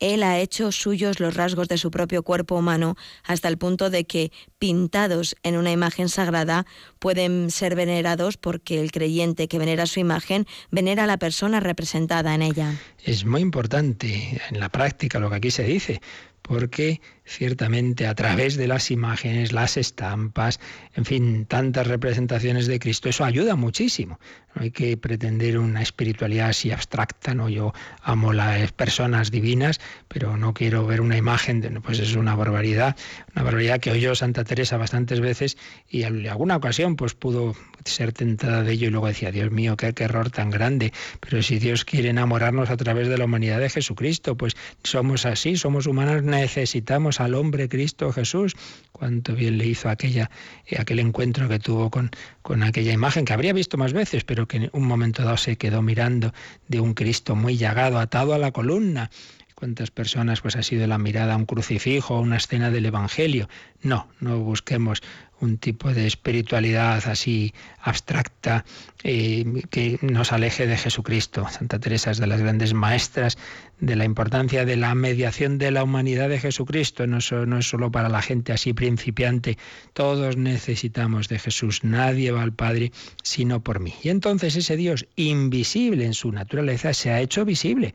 [0.00, 4.04] Él ha hecho suyos los rasgos de su propio cuerpo humano hasta el punto de
[4.04, 6.66] que, pintados en una imagen sagrada,
[6.98, 12.34] pueden ser venerados porque el creyente que venera su imagen venera a la persona representada
[12.34, 12.74] en ella.
[13.04, 16.00] Es muy importante en la práctica lo que aquí se dice,
[16.46, 20.60] porque ciertamente a través de las imágenes, las estampas,
[20.94, 24.20] en fin, tantas representaciones de Cristo, eso ayuda muchísimo.
[24.54, 27.48] No hay que pretender una espiritualidad así abstracta, ¿no?
[27.48, 32.36] Yo amo las personas divinas, pero no quiero ver una imagen, de, pues es una
[32.36, 32.94] barbaridad,
[33.34, 35.56] una barbaridad que oyó Santa Teresa bastantes veces
[35.88, 39.76] y en alguna ocasión pues pudo ser tentada de ello y luego decía, Dios mío,
[39.76, 43.60] qué, qué error tan grande, pero si Dios quiere enamorarnos a través de la humanidad
[43.60, 48.54] de Jesucristo, pues somos así, somos humanos necesitamos al hombre Cristo Jesús.
[48.92, 50.30] Cuánto bien le hizo aquella,
[50.66, 52.10] eh, aquel encuentro que tuvo con,
[52.42, 55.56] con aquella imagen que habría visto más veces, pero que en un momento dado se
[55.56, 56.32] quedó mirando
[56.68, 59.10] de un Cristo muy llagado, atado a la columna
[59.54, 63.48] cuántas personas pues ha sido la mirada a un crucifijo, a una escena del Evangelio.
[63.82, 65.02] No, no busquemos
[65.44, 68.64] un tipo de espiritualidad así abstracta
[69.02, 71.46] eh, que nos aleje de Jesucristo.
[71.50, 73.36] Santa Teresa es de las grandes maestras
[73.78, 77.06] de la importancia de la mediación de la humanidad de Jesucristo.
[77.06, 79.58] No, no es solo para la gente así principiante.
[79.92, 81.84] Todos necesitamos de Jesús.
[81.84, 83.94] Nadie va al Padre sino por mí.
[84.02, 87.94] Y entonces ese Dios invisible en su naturaleza se ha hecho visible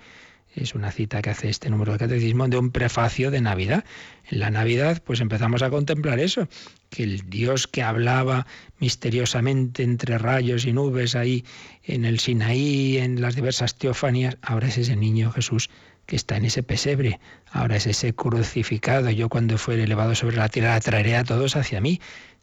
[0.63, 3.84] es una cita que hace este número de catecismo de un prefacio de Navidad.
[4.30, 6.48] En la Navidad, pues empezamos a contemplar eso,
[6.89, 8.45] que el Dios que hablaba
[8.80, 11.45] misteriosamente entre rayos y nubes ahí
[11.84, 15.69] en el Sinaí, en las diversas teofanías, ahora es ese niño Jesús
[16.10, 17.19] que está en ese pesebre,
[17.52, 19.12] ahora es ese crucificado.
[19.12, 22.02] Yo cuando fuere elevado sobre la tierra atraeré a todos hacia mí.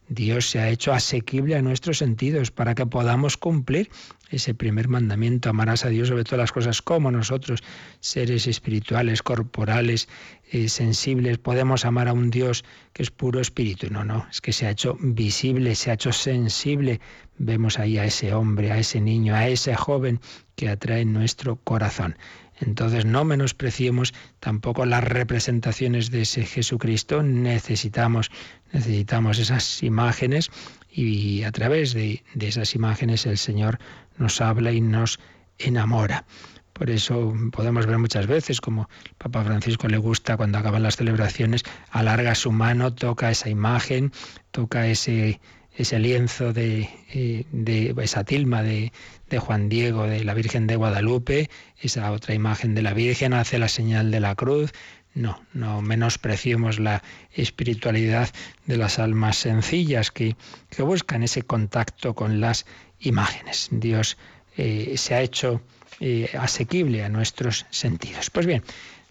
[0.09, 3.89] Dios se ha hecho asequible a nuestros sentidos para que podamos cumplir
[4.29, 7.63] ese primer mandamiento, amarás a Dios sobre todas las cosas, como nosotros,
[7.99, 10.09] seres espirituales, corporales,
[10.51, 13.87] eh, sensibles, podemos amar a un Dios que es puro espíritu.
[13.89, 16.99] No, no, es que se ha hecho visible, se ha hecho sensible.
[17.37, 20.19] Vemos ahí a ese hombre, a ese niño, a ese joven
[20.55, 22.17] que atrae nuestro corazón.
[22.59, 28.31] Entonces no menospreciemos tampoco las representaciones de ese Jesucristo, necesitamos,
[28.71, 30.49] necesitamos esas imágenes
[30.91, 33.79] y a través de, esas imágenes el Señor
[34.17, 35.19] nos habla y nos
[35.59, 36.25] enamora.
[36.73, 41.63] Por eso podemos ver muchas veces como Papa Francisco le gusta cuando acaban las celebraciones,
[41.89, 44.11] alarga su mano, toca esa imagen,
[44.51, 45.39] toca ese,
[45.77, 48.91] ese lienzo de, eh, de esa tilma de,
[49.29, 53.59] de, Juan Diego, de la Virgen de Guadalupe, esa otra imagen de la Virgen, hace
[53.59, 54.73] la señal de la cruz.
[55.13, 58.29] No, no menospreciemos la espiritualidad
[58.65, 60.35] de las almas sencillas que,
[60.69, 62.65] que buscan ese contacto con las
[62.99, 63.69] imágenes.
[63.71, 64.17] Dios
[64.57, 65.61] eh, se ha hecho
[65.99, 68.29] eh, asequible a nuestros sentidos.
[68.29, 68.63] Pues bien,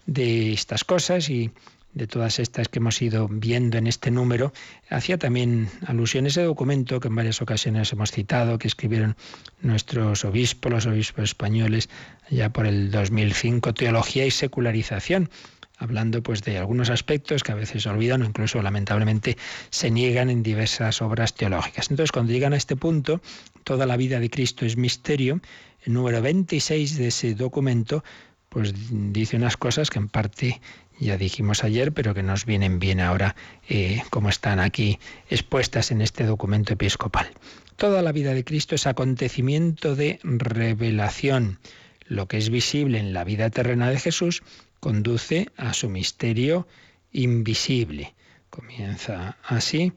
[0.05, 1.51] de estas cosas y
[1.97, 4.53] de todas estas que hemos ido viendo en este número,
[4.89, 9.15] hacía también alusión a ese documento que en varias ocasiones hemos citado, que escribieron
[9.61, 11.89] nuestros obispos, los obispos españoles,
[12.29, 15.29] ya por el 2005, Teología y Secularización,
[15.77, 19.37] hablando pues de algunos aspectos que a veces se olvidan o incluso lamentablemente
[19.69, 21.89] se niegan en diversas obras teológicas.
[21.89, 23.21] Entonces, cuando llegan a este punto,
[23.63, 25.41] toda la vida de Cristo es misterio,
[25.83, 28.03] el número 26 de ese documento
[28.49, 28.73] pues
[29.13, 30.61] dice unas cosas que en parte
[30.99, 33.35] ya dijimos ayer, pero que nos vienen bien ahora
[33.69, 37.29] eh, como están aquí expuestas en este documento episcopal.
[37.75, 41.59] Toda la vida de Cristo es acontecimiento de revelación.
[42.07, 44.41] Lo que es visible en la vida terrena de Jesús
[44.79, 46.67] conduce a su misterio
[47.11, 48.15] invisible.
[48.49, 49.93] Comienza así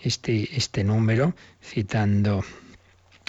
[0.00, 2.44] este, este número citando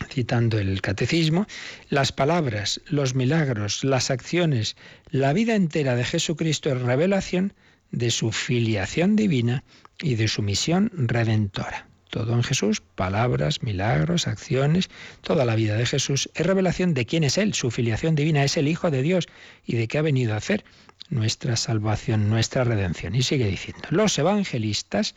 [0.09, 1.47] citando el catecismo,
[1.89, 4.75] las palabras, los milagros, las acciones,
[5.09, 7.53] la vida entera de Jesucristo es revelación
[7.91, 9.63] de su filiación divina
[9.99, 11.87] y de su misión redentora.
[12.09, 14.89] Todo en Jesús, palabras, milagros, acciones,
[15.21, 18.57] toda la vida de Jesús es revelación de quién es Él, su filiación divina, es
[18.57, 19.27] el Hijo de Dios
[19.65, 20.63] y de qué ha venido a hacer
[21.09, 23.15] nuestra salvación, nuestra redención.
[23.15, 25.15] Y sigue diciendo, los evangelistas,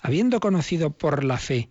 [0.00, 1.68] habiendo conocido por la fe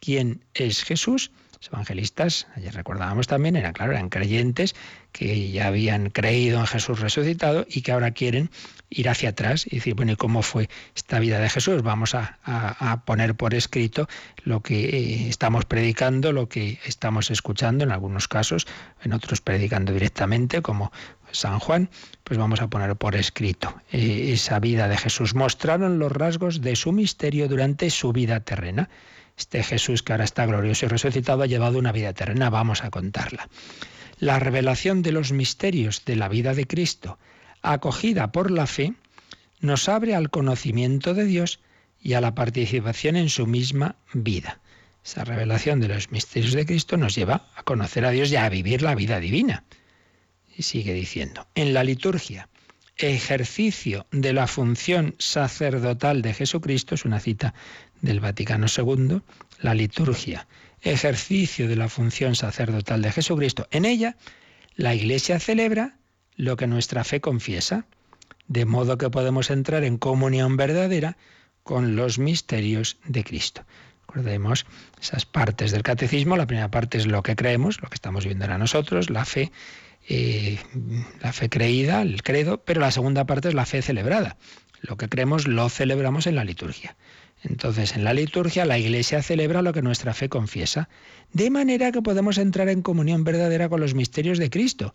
[0.00, 4.74] quién es Jesús, los evangelistas, ayer recordábamos también, eran, claro, eran creyentes
[5.12, 8.50] que ya habían creído en Jesús resucitado y que ahora quieren
[8.90, 11.82] ir hacia atrás y decir, bueno, ¿y cómo fue esta vida de Jesús?
[11.82, 14.08] Vamos a, poner por escrito
[14.44, 18.66] lo que eh, estamos predicando, lo que estamos escuchando en algunos casos,
[19.02, 20.92] en otros predicando directamente, como
[21.32, 21.90] San Juan,
[22.24, 25.34] pues vamos a poner por escrito eh, esa vida de Jesús.
[25.34, 28.88] Mostraron los rasgos de su misterio durante su vida terrena.
[29.36, 32.90] Este Jesús que ahora está glorioso y resucitado ha llevado una vida terrena, vamos a
[32.90, 33.48] contarla.
[34.18, 37.18] La revelación de los misterios de la vida de Cristo,
[37.60, 38.94] acogida por la fe,
[39.60, 41.60] nos abre al conocimiento de Dios
[42.00, 44.60] y a la participación en su misma vida.
[45.04, 48.48] Esa revelación de los misterios de Cristo nos lleva a conocer a Dios y a
[48.48, 49.64] vivir la vida divina.
[50.56, 52.48] Y sigue diciendo, en la liturgia,
[52.96, 57.54] ejercicio de la función sacerdotal de Jesucristo, es una cita
[58.02, 59.20] del Vaticano II,
[59.60, 60.46] la liturgia,
[60.82, 63.66] ejercicio de la función sacerdotal de Jesucristo.
[63.70, 64.16] En ella,
[64.74, 65.96] la Iglesia celebra
[66.36, 67.86] lo que nuestra fe confiesa,
[68.48, 71.16] de modo que podemos entrar en comunión verdadera
[71.62, 73.64] con los misterios de Cristo.
[74.06, 74.66] Recordemos
[75.00, 76.36] esas partes del catecismo.
[76.36, 79.50] La primera parte es lo que creemos, lo que estamos viendo ahora nosotros, la fe,
[80.08, 80.58] eh,
[81.20, 84.36] la fe creída, el credo, pero la segunda parte es la fe celebrada.
[84.80, 86.96] Lo que creemos lo celebramos en la liturgia.
[87.48, 90.88] Entonces, en la liturgia la Iglesia celebra lo que nuestra fe confiesa,
[91.32, 94.94] de manera que podemos entrar en comunión verdadera con los misterios de Cristo.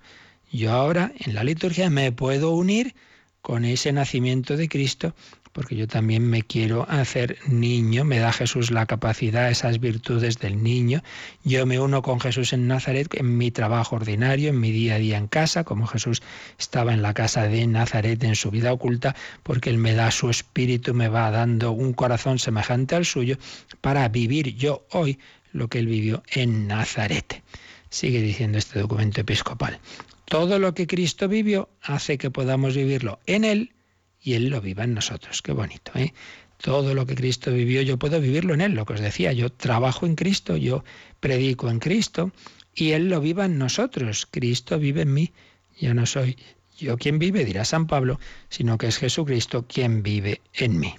[0.51, 2.93] Yo ahora, en la liturgia, me puedo unir
[3.41, 5.15] con ese nacimiento de Cristo
[5.53, 10.63] porque yo también me quiero hacer niño, me da Jesús la capacidad, esas virtudes del
[10.63, 11.03] niño,
[11.43, 14.99] yo me uno con Jesús en Nazaret en mi trabajo ordinario, en mi día a
[14.99, 16.21] día en casa, como Jesús
[16.57, 20.29] estaba en la casa de Nazaret en su vida oculta, porque Él me da su
[20.29, 23.37] espíritu, me va dando un corazón semejante al suyo
[23.81, 25.19] para vivir yo hoy
[25.51, 27.43] lo que Él vivió en Nazaret.
[27.89, 29.79] Sigue diciendo este documento episcopal.
[30.25, 33.73] Todo lo que Cristo vivió hace que podamos vivirlo en Él
[34.21, 35.41] y Él lo viva en nosotros.
[35.41, 36.13] Qué bonito, ¿eh?
[36.57, 39.51] Todo lo que Cristo vivió, yo puedo vivirlo en Él, lo que os decía, yo
[39.51, 40.83] trabajo en Cristo, yo
[41.19, 42.31] predico en Cristo
[42.75, 44.27] y Él lo viva en nosotros.
[44.29, 45.33] Cristo vive en mí,
[45.79, 46.37] yo no soy
[46.77, 50.95] yo quien vive, dirá San Pablo, sino que es Jesucristo quien vive en mí.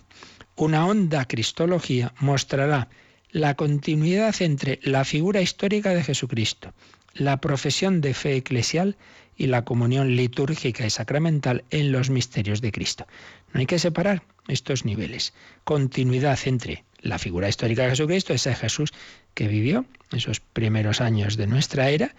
[0.56, 2.88] Una honda cristología mostrará
[3.30, 6.72] la continuidad entre la figura histórica de Jesucristo,
[7.14, 8.96] la profesión de fe eclesial
[9.36, 13.06] y la comunión litúrgica y sacramental en los misterios de Cristo.
[13.52, 15.32] No hay que separar estos niveles.
[15.64, 18.92] Continuidad entre la figura histórica de Jesucristo, ese Jesús
[19.34, 22.14] que vivió esos primeros años de nuestra era,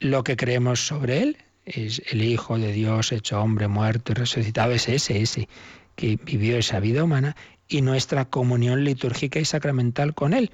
[0.00, 4.72] lo que creemos sobre él es el Hijo de Dios hecho hombre, muerto y resucitado,
[4.72, 5.48] es ese, ese
[5.94, 7.36] que vivió esa vida humana,
[7.68, 10.50] y nuestra comunión litúrgica y sacramental con él,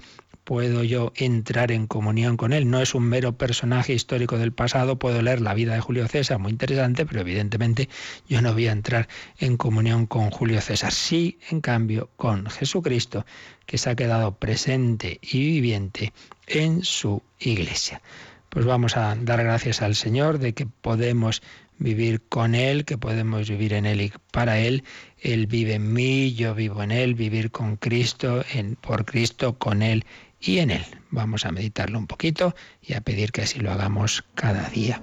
[0.46, 2.70] puedo yo entrar en comunión con él.
[2.70, 6.38] No es un mero personaje histórico del pasado, puedo leer la vida de Julio César,
[6.38, 7.88] muy interesante, pero evidentemente
[8.28, 9.08] yo no voy a entrar
[9.40, 10.92] en comunión con Julio César.
[10.92, 13.26] Sí, en cambio, con Jesucristo,
[13.66, 16.12] que se ha quedado presente y viviente
[16.46, 18.00] en su iglesia.
[18.48, 21.42] Pues vamos a dar gracias al Señor de que podemos
[21.78, 24.84] vivir con Él, que podemos vivir en Él y para Él.
[25.18, 29.82] Él vive en mí, yo vivo en Él, vivir con Cristo, en, por Cristo, con
[29.82, 30.04] Él
[30.48, 30.84] y en Él.
[31.10, 35.02] Vamos a meditarlo un poquito y a pedir que así lo hagamos cada día.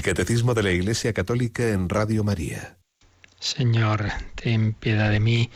[0.00, 2.78] El Catecismo de la Iglesia Católica en Radio María.
[3.38, 5.50] Señor, ten piedad de mí.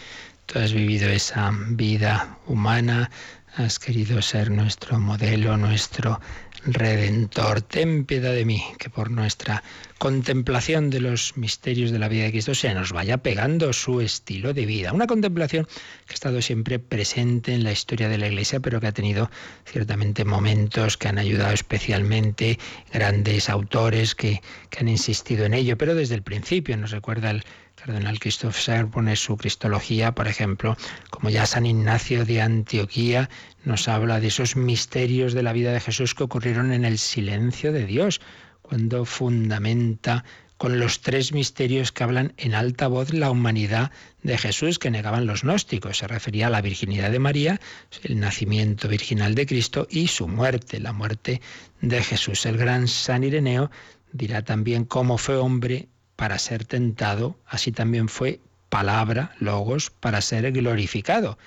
[0.44, 3.10] Tú has vivido esa vida humana,
[3.56, 6.20] has querido ser nuestro modelo, nuestro
[6.66, 9.62] Redentor, ten piedad de mí, que por nuestra
[9.98, 14.54] contemplación de los misterios de la vida de Cristo se nos vaya pegando su estilo
[14.54, 14.94] de vida.
[14.94, 18.86] Una contemplación que ha estado siempre presente en la historia de la Iglesia, pero que
[18.86, 19.30] ha tenido
[19.66, 22.58] ciertamente momentos que han ayudado especialmente,
[22.90, 24.40] grandes autores que,
[24.70, 27.44] que han insistido en ello, pero desde el principio nos recuerda el
[27.84, 30.74] cardenal Christoph Ser pone su Cristología, por ejemplo,
[31.10, 33.28] como ya San Ignacio de Antioquía
[33.62, 37.72] nos habla de esos misterios de la vida de Jesús que ocurrieron en el silencio
[37.72, 38.22] de Dios,
[38.62, 40.24] cuando fundamenta
[40.56, 43.90] con los tres misterios que hablan en alta voz la humanidad
[44.22, 45.98] de Jesús que negaban los gnósticos.
[45.98, 47.60] Se refería a la virginidad de María,
[48.02, 51.42] el nacimiento virginal de Cristo y su muerte, la muerte
[51.82, 52.46] de Jesús.
[52.46, 53.70] El gran San Ireneo
[54.10, 60.50] dirá también cómo fue hombre para ser tentado, así también fue palabra, logos, para ser
[60.52, 61.38] glorificado.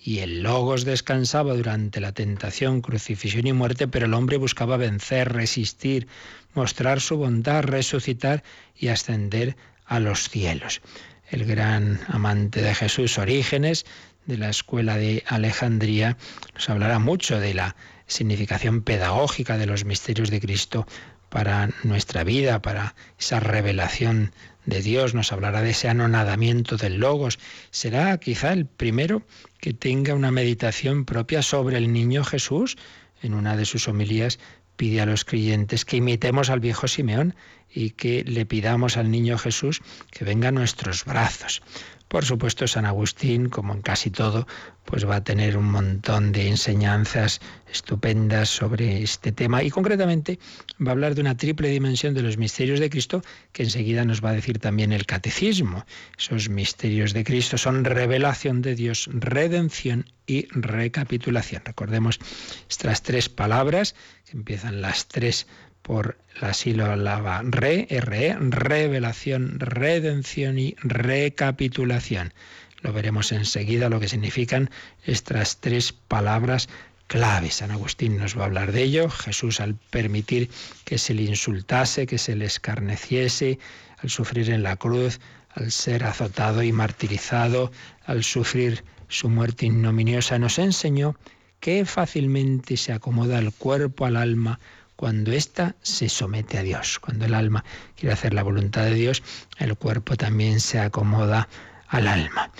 [0.00, 5.32] Y el logos descansaba durante la tentación, crucifixión y muerte, pero el hombre buscaba vencer,
[5.32, 6.06] resistir,
[6.54, 8.44] mostrar su bondad, resucitar
[8.76, 10.80] y ascender a los cielos.
[11.30, 13.84] El gran amante de Jesús, Orígenes,
[14.26, 16.16] de la escuela de Alejandría,
[16.54, 20.86] nos hablará mucho de la significación pedagógica de los misterios de Cristo
[21.28, 24.32] para nuestra vida, para esa revelación
[24.66, 27.38] de Dios, nos hablará de ese anonadamiento del logos.
[27.70, 29.22] Será quizá el primero
[29.60, 32.76] que tenga una meditación propia sobre el niño Jesús.
[33.22, 34.38] En una de sus homilías
[34.76, 37.34] pide a los creyentes que imitemos al viejo Simeón
[37.68, 41.62] y que le pidamos al niño Jesús que venga a nuestros brazos.
[42.08, 44.46] Por supuesto, San Agustín, como en casi todo,
[44.86, 47.40] pues va a tener un montón de enseñanzas
[47.70, 50.38] estupendas sobre este tema y concretamente
[50.80, 54.24] va a hablar de una triple dimensión de los misterios de Cristo que enseguida nos
[54.24, 55.84] va a decir también el catecismo.
[56.18, 61.62] Esos misterios de Cristo son revelación de Dios, redención y recapitulación.
[61.66, 62.18] Recordemos
[62.70, 63.94] estas tres palabras
[64.24, 65.46] que empiezan las tres
[65.88, 72.34] por la sílaba re, re, revelación, redención y recapitulación.
[72.82, 74.68] Lo veremos enseguida lo que significan
[75.04, 76.68] estas tres palabras
[77.06, 77.50] clave.
[77.50, 79.08] San Agustín nos va a hablar de ello.
[79.08, 80.50] Jesús al permitir
[80.84, 83.58] que se le insultase, que se le escarneciese,
[83.96, 85.20] al sufrir en la cruz,
[85.54, 87.72] al ser azotado y martirizado,
[88.04, 91.16] al sufrir su muerte ignominiosa, nos enseñó
[91.60, 94.60] que fácilmente se acomoda el cuerpo al alma
[94.98, 96.98] cuando ésta se somete a Dios.
[96.98, 99.22] Cuando el alma quiere hacer la voluntad de Dios,
[99.58, 101.48] el cuerpo también se acomoda
[101.86, 102.50] al alma.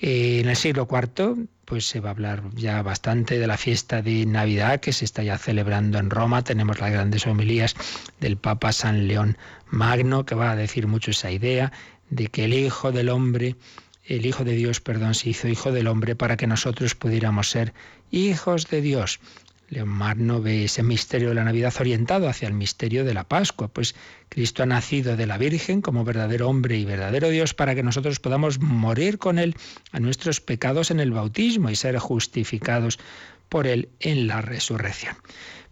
[0.00, 4.02] Eh, en el siglo IV, pues se va a hablar ya bastante de la fiesta
[4.02, 6.42] de Navidad que se está ya celebrando en Roma.
[6.42, 7.76] Tenemos las grandes homilías
[8.18, 9.38] del Papa San León
[9.68, 11.70] Magno, que va a decir mucho esa idea
[12.10, 13.54] de que el Hijo del Hombre,
[14.04, 17.72] el Hijo de Dios, perdón, se hizo Hijo del Hombre para que nosotros pudiéramos ser
[18.10, 19.20] hijos de Dios.
[19.68, 23.68] León Magno ve ese misterio de la Navidad orientado hacia el misterio de la Pascua,
[23.68, 23.94] pues
[24.28, 28.20] Cristo ha nacido de la Virgen como verdadero hombre y verdadero Dios para que nosotros
[28.20, 29.54] podamos morir con Él
[29.92, 32.98] a nuestros pecados en el bautismo y ser justificados
[33.54, 35.14] por Él en la resurrección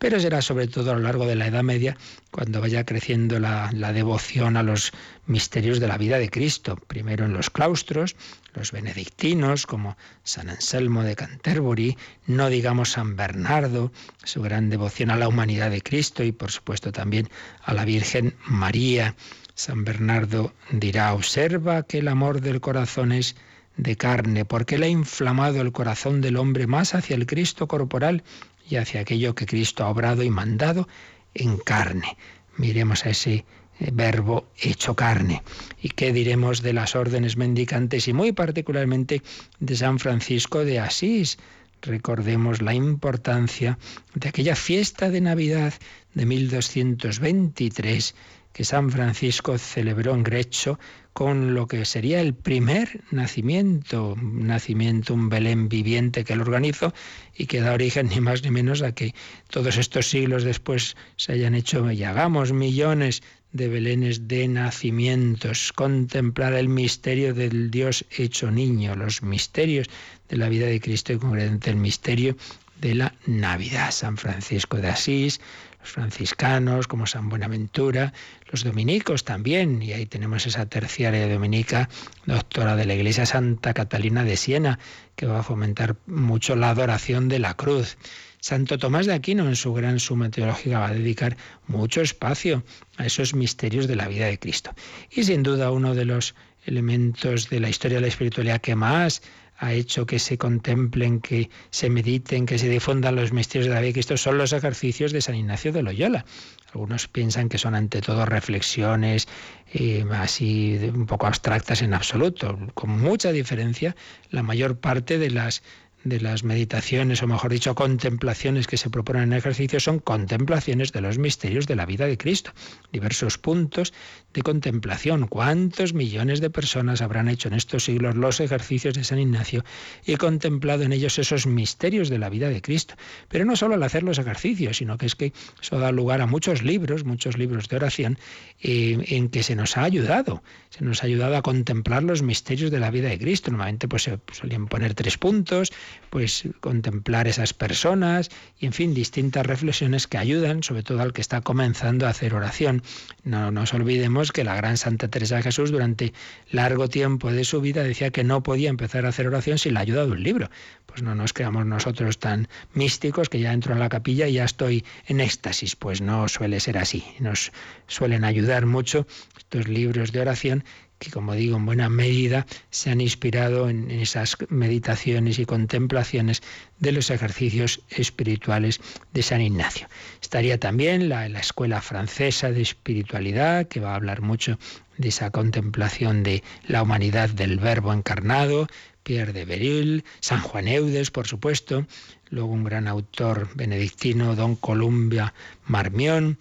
[0.02, 1.96] pero será sobre todo a lo largo de la Edad Media
[2.32, 4.92] cuando vaya creciendo la, devoción a los
[5.26, 8.16] misterios de la vida de Cristo, primero en los claustros,
[8.52, 13.92] los benedictinos como San Anselmo de Canterbury, no digamos San Bernardo,
[14.24, 17.28] su gran devoción a la humanidad de Cristo y por supuesto también
[17.62, 19.14] a la Virgen María.
[19.54, 23.36] San Bernardo dirá, observa que el amor del corazón es
[23.76, 28.22] de carne, porque le ha inflamado el corazón del hombre más hacia el Cristo corporal
[28.68, 30.88] y hacia aquello que Cristo ha obrado y mandado
[31.34, 32.16] en carne.
[32.56, 33.44] Miremos a ese
[33.80, 35.42] eh, verbo hecho carne.
[35.80, 39.22] ¿Y qué diremos de las órdenes mendicantes y muy particularmente
[39.58, 41.38] de San Francisco de Asís?
[41.80, 43.78] Recordemos la importancia
[44.14, 45.74] de aquella fiesta de Navidad
[46.14, 48.14] de 1223
[48.52, 50.78] que San Francisco celebró en Grecho
[51.12, 56.94] con lo que sería el primer nacimiento, nacimiento, un Belén viviente que él organizó
[57.36, 59.14] y que da origen ni más ni menos a que
[59.50, 66.54] todos estos siglos después se hayan hecho y hagamos millones de Belenes de nacimientos, contemplar
[66.54, 69.88] el misterio del Dios hecho niño, los misterios
[70.30, 72.36] de la vida de Cristo y concretamente el misterio
[72.80, 73.90] de la Navidad.
[73.90, 75.40] San Francisco de Asís,
[75.82, 78.12] los franciscanos como San Buenaventura,
[78.50, 81.88] los dominicos también, y ahí tenemos esa terciaria dominica,
[82.24, 84.78] doctora de la Iglesia Santa Catalina de Siena,
[85.16, 87.98] que va a fomentar mucho la adoración de la cruz.
[88.38, 92.62] Santo Tomás de Aquino en su gran suma teológica va a dedicar mucho espacio
[92.96, 94.72] a esos misterios de la vida de Cristo.
[95.10, 99.22] Y sin duda uno de los elementos de la historia de la espiritualidad que más
[99.58, 103.80] ha hecho que se contemplen, que se mediten, que se difundan los misterios de la
[103.80, 106.24] vida de Cristo son los ejercicios de San Ignacio de Loyola.
[106.72, 109.28] Algunos piensan que son ante todo reflexiones
[109.72, 112.58] eh, así un poco abstractas en absoluto.
[112.74, 113.94] Con mucha diferencia,
[114.30, 115.62] la mayor parte de las
[116.04, 121.00] de las meditaciones, o mejor dicho, contemplaciones que se proponen en ejercicio son contemplaciones de
[121.00, 122.52] los misterios de la vida de Cristo.
[122.92, 123.92] Diversos puntos
[124.32, 125.28] de contemplación.
[125.28, 129.64] ¿Cuántos millones de personas habrán hecho en estos siglos los ejercicios de San Ignacio
[130.04, 132.94] y contemplado en ellos esos misterios de la vida de Cristo?
[133.28, 136.26] Pero no solo al hacer los ejercicios, sino que es que eso da lugar a
[136.26, 138.18] muchos libros, muchos libros de oración,
[138.60, 140.42] eh, en que se nos ha ayudado.
[140.70, 143.50] Se nos ha ayudado a contemplar los misterios de la vida de Cristo.
[143.50, 145.72] Normalmente pues se solían poner tres puntos,
[146.10, 151.20] pues contemplar esas personas y en fin, distintas reflexiones que ayudan, sobre todo al que
[151.20, 152.82] está comenzando a hacer oración.
[153.24, 156.12] No nos olvidemos que la gran Santa Teresa de Jesús durante
[156.50, 159.80] largo tiempo de su vida decía que no podía empezar a hacer oración sin la
[159.80, 160.50] ayuda de un libro.
[160.86, 164.44] Pues no nos creamos nosotros tan místicos que ya entro en la capilla y ya
[164.44, 165.76] estoy en éxtasis.
[165.76, 167.04] Pues no suele ser así.
[167.18, 167.52] Nos
[167.86, 169.06] suelen ayudar mucho
[169.38, 170.64] estos libros de oración
[171.02, 176.42] que como digo en buena medida se han inspirado en esas meditaciones y contemplaciones
[176.78, 178.80] de los ejercicios espirituales
[179.12, 179.88] de San Ignacio.
[180.20, 184.60] Estaría también la, la Escuela Francesa de Espiritualidad, que va a hablar mucho
[184.96, 188.68] de esa contemplación de la humanidad del Verbo encarnado,
[189.02, 191.84] Pierre de Beril, San Juan Eudes, por supuesto,
[192.30, 195.34] luego un gran autor benedictino, Don Columbia
[195.66, 196.38] Marmión,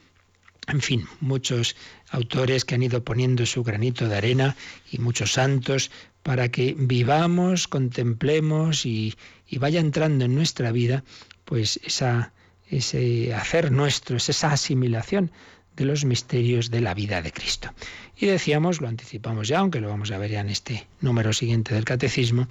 [0.68, 1.76] en fin, muchos
[2.12, 4.56] autores que han ido poniendo su granito de arena
[4.92, 5.90] y muchos santos
[6.24, 9.16] para que vivamos, contemplemos y,
[9.58, 11.04] vaya entrando en nuestra vida
[11.46, 12.32] pues esa,
[12.70, 15.32] ese hacer nuestro, esa asimilación
[15.76, 17.74] de los misterios de la vida de Cristo.
[18.18, 21.74] Y decíamos, lo anticipamos ya, aunque lo vamos a ver ya en este número siguiente
[21.74, 22.48] del Catecismo,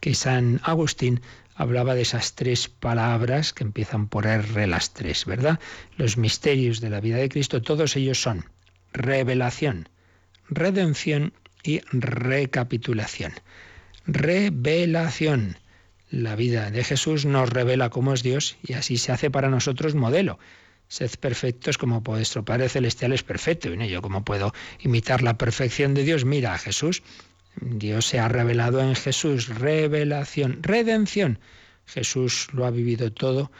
[0.00, 1.20] que San Agustín
[1.54, 5.60] hablaba de esas tres palabras que empiezan por R las tres, ¿verdad?
[5.96, 8.44] Los misterios de la vida de Cristo, todos ellos son
[8.94, 9.88] revelación,
[10.48, 13.32] redención y recapitulación.
[14.06, 15.58] Revelación.
[16.10, 19.94] La vida de Jesús nos revela cómo es Dios y así se hace para nosotros
[19.94, 20.38] modelo.
[20.86, 23.72] Sed perfectos como vuestro Padre Celestial es perfecto.
[23.72, 26.24] Y yo, ¿cómo puedo imitar la perfección de Dios?
[26.24, 27.02] Mira a Jesús.
[27.60, 29.48] Dios se ha revelado en Jesús.
[29.48, 31.40] Revelación, redención.
[31.86, 33.50] Jesús lo ha vivido todo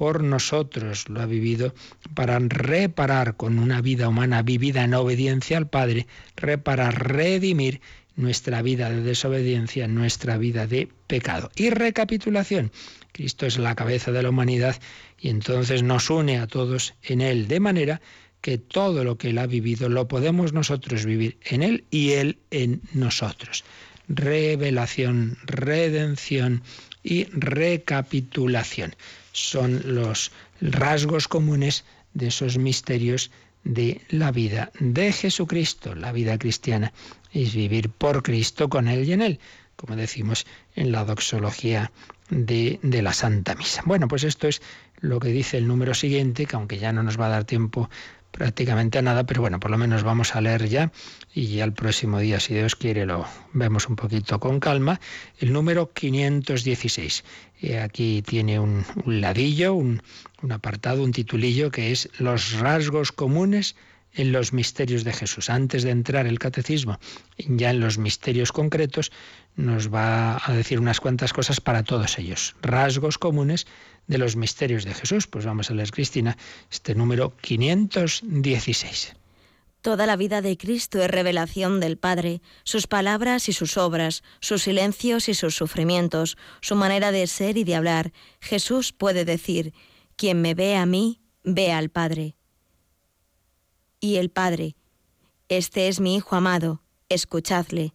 [0.00, 1.74] por nosotros, lo ha vivido
[2.14, 7.82] para reparar con una vida humana vivida en obediencia al Padre, reparar, redimir
[8.16, 11.50] nuestra vida de desobediencia, nuestra vida de pecado.
[11.54, 12.72] Y recapitulación.
[13.12, 14.80] Cristo es la cabeza de la humanidad
[15.18, 18.00] y entonces nos une a todos en Él, de manera
[18.40, 22.38] que todo lo que Él ha vivido lo podemos nosotros vivir en Él y Él
[22.50, 23.64] en nosotros.
[24.08, 26.62] Revelación, redención
[27.02, 28.94] y recapitulación
[29.32, 33.30] son los rasgos comunes de esos misterios
[33.64, 35.94] de la vida de Jesucristo.
[35.94, 36.92] La vida cristiana
[37.32, 39.40] es vivir por Cristo, con Él y en Él,
[39.76, 41.92] como decimos en la doxología
[42.30, 43.82] de, de, la Santa Misa.
[43.84, 44.62] Bueno, pues esto es
[45.00, 47.90] lo que dice el número siguiente, que aunque ya no nos va a dar tiempo
[48.30, 50.92] prácticamente nada, pero bueno, por lo menos vamos a leer ya
[51.32, 55.00] y ya el próximo día, si Dios quiere, lo vemos un poquito con calma.
[55.38, 57.24] El número 516.
[57.60, 60.02] Y aquí tiene un, ladillo, un,
[60.42, 63.76] un apartado, un titulillo que es Los rasgos comunes
[64.12, 65.50] en los misterios de Jesús.
[65.50, 66.98] Antes de entrar el catecismo,
[67.38, 69.12] ya en los misterios concretos,
[69.54, 72.56] nos va a decir unas cuantas cosas para todos ellos.
[72.60, 73.68] Rasgos comunes
[74.08, 75.28] de los misterios de Jesús.
[75.28, 76.36] Pues vamos a leer, Cristina,
[76.72, 79.19] este número 516.
[79.82, 84.62] Toda la vida de Cristo es revelación del Padre, sus palabras y sus obras, sus
[84.62, 88.12] silencios y sus sufrimientos, su manera de ser y de hablar.
[88.40, 89.72] Jesús puede decir,
[90.16, 92.36] quien me ve a mí, ve al Padre.
[94.00, 94.76] Y el Padre,
[95.48, 97.94] este es mi Hijo amado, escuchadle.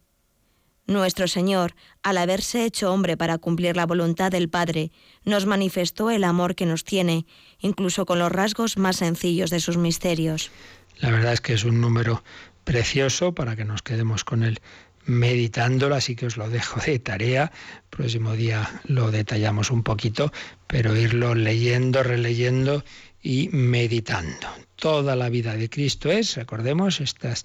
[0.88, 1.74] Nuestro Señor,
[2.04, 4.92] al haberse hecho hombre para cumplir la voluntad del Padre,
[5.24, 7.26] nos manifestó el amor que nos tiene,
[7.58, 10.52] incluso con los rasgos más sencillos de sus misterios.
[10.98, 12.22] La verdad es que es un número
[12.64, 14.60] precioso para que nos quedemos con él
[15.06, 17.52] meditándolo, así que os lo dejo de tarea.
[17.90, 20.32] Próximo día lo detallamos un poquito,
[20.66, 22.84] pero irlo leyendo, releyendo
[23.22, 24.48] y meditando.
[24.74, 27.44] Toda la vida de Cristo es, recordemos estas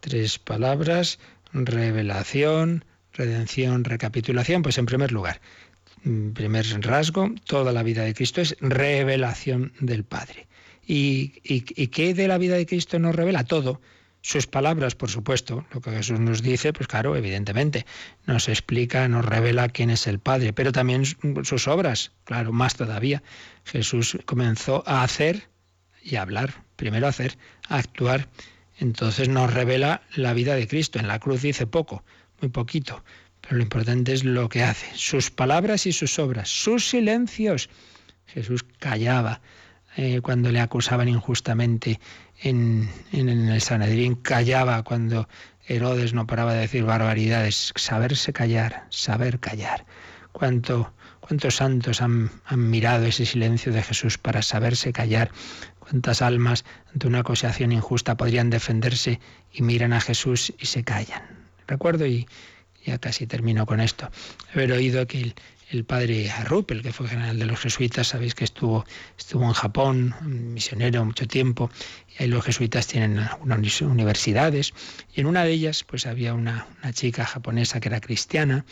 [0.00, 1.18] tres palabras,
[1.52, 4.62] revelación, redención, recapitulación.
[4.62, 5.40] Pues en primer lugar,
[6.34, 10.48] primer rasgo, toda la vida de Cristo es revelación del Padre.
[10.86, 11.28] ¿Y,
[11.60, 13.44] qué de la vida de Cristo nos revela?
[13.44, 13.80] Todo.
[14.20, 17.86] Sus palabras, por supuesto, lo que Jesús nos dice, pues claro, evidentemente,
[18.24, 21.04] nos explica, nos revela quién es el Padre, pero también
[21.42, 23.22] sus obras, claro, más todavía.
[23.64, 25.48] Jesús comenzó a hacer
[26.04, 27.36] y a hablar, primero a hacer,
[27.68, 28.28] a actuar
[28.82, 30.98] entonces nos revela la vida de Cristo.
[30.98, 32.04] En la cruz dice poco,
[32.40, 33.04] muy poquito,
[33.40, 37.70] pero lo importante es lo que hace, sus palabras y sus obras, sus silencios.
[38.26, 39.40] Jesús callaba
[39.96, 42.00] eh, cuando le acusaban injustamente
[42.42, 45.28] en, en, el Sanedrín, callaba cuando
[45.66, 49.84] Herodes no paraba de decir barbaridades, saberse callar, saber callar.
[50.32, 55.30] ¿Cuánto, ¿Cuántos santos han, han mirado ese silencio de Jesús para saberse callar?
[55.78, 59.20] ¿Cuántas almas ante una acusación injusta podrían defenderse
[59.52, 61.22] y miran a Jesús y se callan?
[61.66, 62.26] Recuerdo, y
[62.84, 64.10] ya casi termino con esto,
[64.54, 65.34] haber oído que el,
[65.84, 68.84] padre Harrup, el que fue general de los jesuitas, sabéis que estuvo,
[69.18, 71.70] estuvo en Japón, misionero mucho tiempo,
[72.08, 74.74] y ahí los jesuitas tienen algunas universidades,
[75.14, 78.64] y en una de ellas pues había una, una chica japonesa que era cristiana,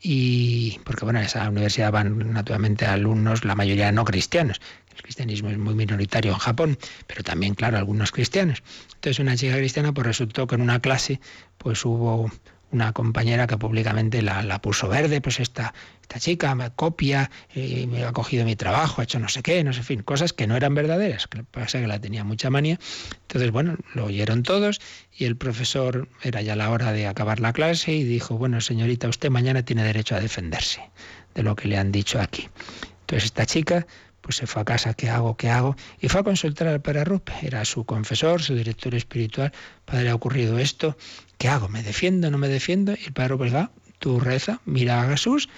[0.00, 4.60] y porque bueno, a esa universidad van naturalmente alumnos, la mayoría no cristianos,
[4.94, 8.62] el cristianismo es muy minoritario en Japón, pero también, claro, algunos cristianos.
[8.94, 11.20] Entonces una chica cristiana pues resultó que en una clase
[11.56, 12.30] pues hubo
[12.70, 18.04] una compañera que públicamente la, puso verde, pues esta, esta chica me copia, eh, me
[18.04, 20.56] ha cogido mi trabajo, ha hecho no sé qué, no sé, fin, cosas que no
[20.56, 22.78] eran verdaderas, que pasa que la tenía mucha manía.
[23.22, 24.80] Entonces, bueno, lo oyeron todos
[25.16, 29.08] y el profesor era ya la hora de acabar la clase y dijo, bueno, señorita,
[29.08, 30.82] usted mañana tiene derecho a defenderse
[31.34, 32.48] de lo que le han dicho aquí.
[33.00, 33.86] Entonces esta chica
[34.20, 35.38] pues se fue a casa, ¿qué hago?
[35.38, 35.74] ¿Qué hago?
[36.00, 37.04] Y fue a consultar al padre
[37.40, 39.52] era su confesor, su director espiritual,
[39.86, 40.98] padre, ha ocurrido esto,
[41.38, 41.68] ¿qué hago?
[41.68, 42.30] ¿Me defiendo?
[42.30, 42.92] ¿No me defiendo?
[42.92, 45.48] Y el padre Rupe va, tú reza, mira a Jesús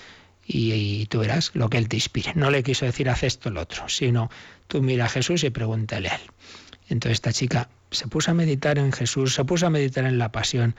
[0.47, 2.33] y, tú verás lo que él te inspire.
[2.35, 4.31] No le quiso decir haz esto lo otro, sino
[4.69, 6.23] tú mira a Jesús y pregúntale a él.
[6.89, 10.33] Entonces esta chica se puso a meditar en Jesús, se puso a meditar en la
[10.33, 10.75] pasión,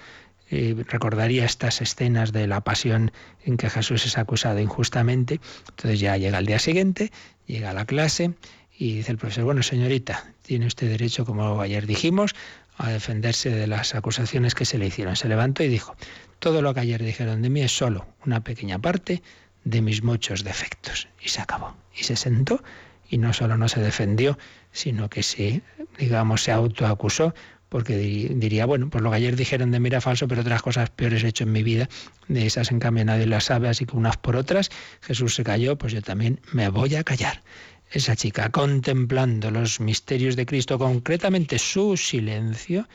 [0.49, 3.11] recordaría estas escenas de la pasión
[3.45, 5.39] en que Jesús es acusado injustamente.
[5.69, 7.11] Entonces ya llega el día siguiente,
[7.47, 8.33] llega a la clase
[8.81, 12.33] y dice el profesor, bueno señorita, tiene usted derecho, como ayer dijimos,
[12.79, 15.15] a defenderse de las acusaciones que se le hicieron.
[15.15, 15.95] Se levantó y dijo,
[16.39, 19.21] todo lo que ayer dijeron de mí es solo una pequeña parte
[19.65, 21.07] de mis muchos defectos.
[21.23, 21.75] Y se acabó.
[21.95, 22.63] Y se sentó
[23.07, 24.39] y no solo no se defendió,
[24.71, 25.61] sino que se,
[25.99, 27.35] digamos, se autoacusó
[27.69, 30.89] porque diría, bueno, pues lo que ayer dijeron de mí era falso, pero otras cosas
[30.89, 31.87] peores he hecho en mi vida,
[32.27, 34.71] de esas en cambio nadie las sabe, así que unas por otras,
[35.01, 37.43] Jesús se cayó, pues yo también me voy a callar.
[37.91, 42.87] Esa chica, contemplando los misterios de Cristo, concretamente su silencio,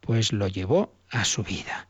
[0.00, 1.88] pues lo llevó a su vida.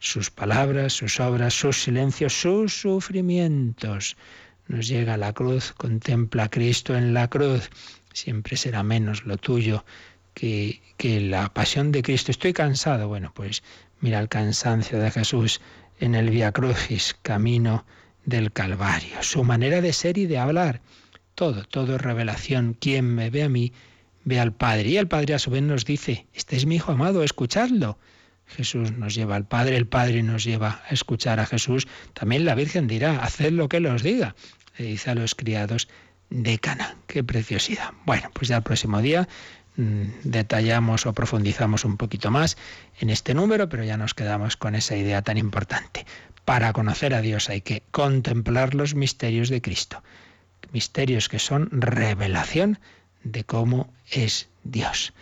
[0.00, 4.16] Sus palabras, sus obras, sus silencios, sus sufrimientos.
[4.66, 7.70] Nos llega a la cruz, contempla a Cristo en la cruz.
[8.12, 9.84] Siempre será menos lo tuyo
[10.34, 12.32] que, la pasión de Cristo.
[12.32, 13.06] Estoy cansado.
[13.06, 13.62] Bueno, pues
[14.00, 15.60] mira el cansancio de Jesús
[16.00, 17.84] en el Via Crucis, camino
[18.24, 19.22] del Calvario.
[19.22, 20.80] Su manera de ser y de hablar.
[21.34, 22.74] Todo, todo es revelación.
[22.78, 23.72] Quien me ve a mí,
[24.24, 24.90] ve al Padre.
[24.90, 27.98] Y el Padre a su vez nos dice, este es mi Hijo amado, escuchadlo.
[28.46, 31.88] Jesús nos lleva al Padre, el Padre nos lleva a escuchar a Jesús.
[32.12, 34.34] También la Virgen dirá, haced lo que Él os diga.
[34.76, 35.88] Le dice a los criados
[36.28, 36.96] de Cana.
[37.06, 37.92] Qué preciosidad.
[38.04, 39.28] Bueno, pues ya el próximo día
[39.76, 42.58] Mm, detallamos o profundizamos un poquito más
[43.00, 46.04] en este número, pero ya nos quedamos con esa idea tan importante.
[46.44, 50.02] Para conocer a Dios hay que contemplar los misterios de Cristo,
[50.72, 52.78] misterios que son revelación
[53.24, 55.12] de cómo es Dios.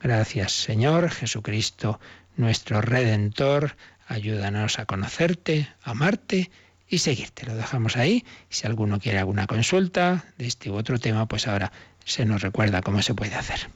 [0.00, 2.00] Gracias Señor Jesucristo,
[2.36, 3.76] nuestro Redentor,
[4.06, 6.50] ayúdanos a conocerte, amarte
[6.88, 7.46] y seguirte.
[7.46, 8.24] Lo dejamos ahí.
[8.48, 11.72] Si alguno quiere alguna consulta de este u otro tema, pues ahora
[12.04, 13.70] se nos recuerda cómo se puede hacer.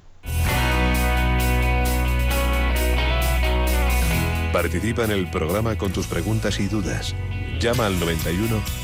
[4.53, 7.15] Participa en el programa con tus preguntas y dudas.
[7.61, 8.84] Llama al 91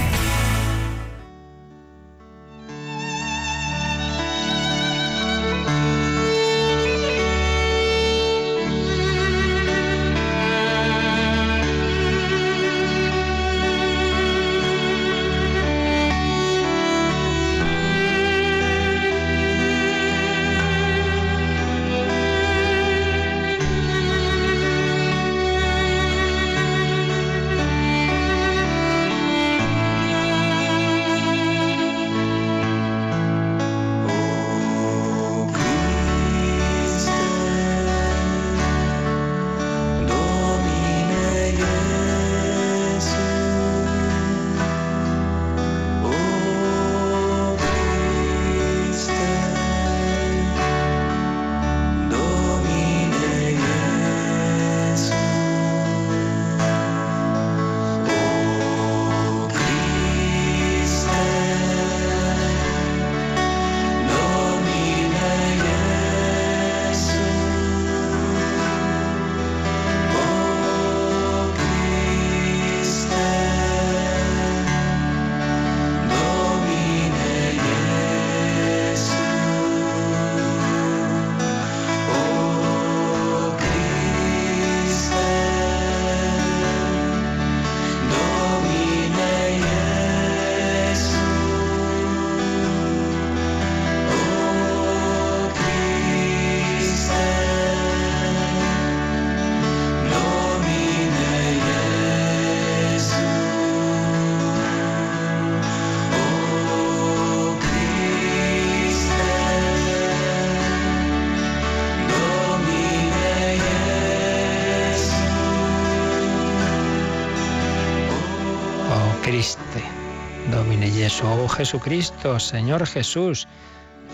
[121.61, 123.47] Jesucristo, Señor Jesús.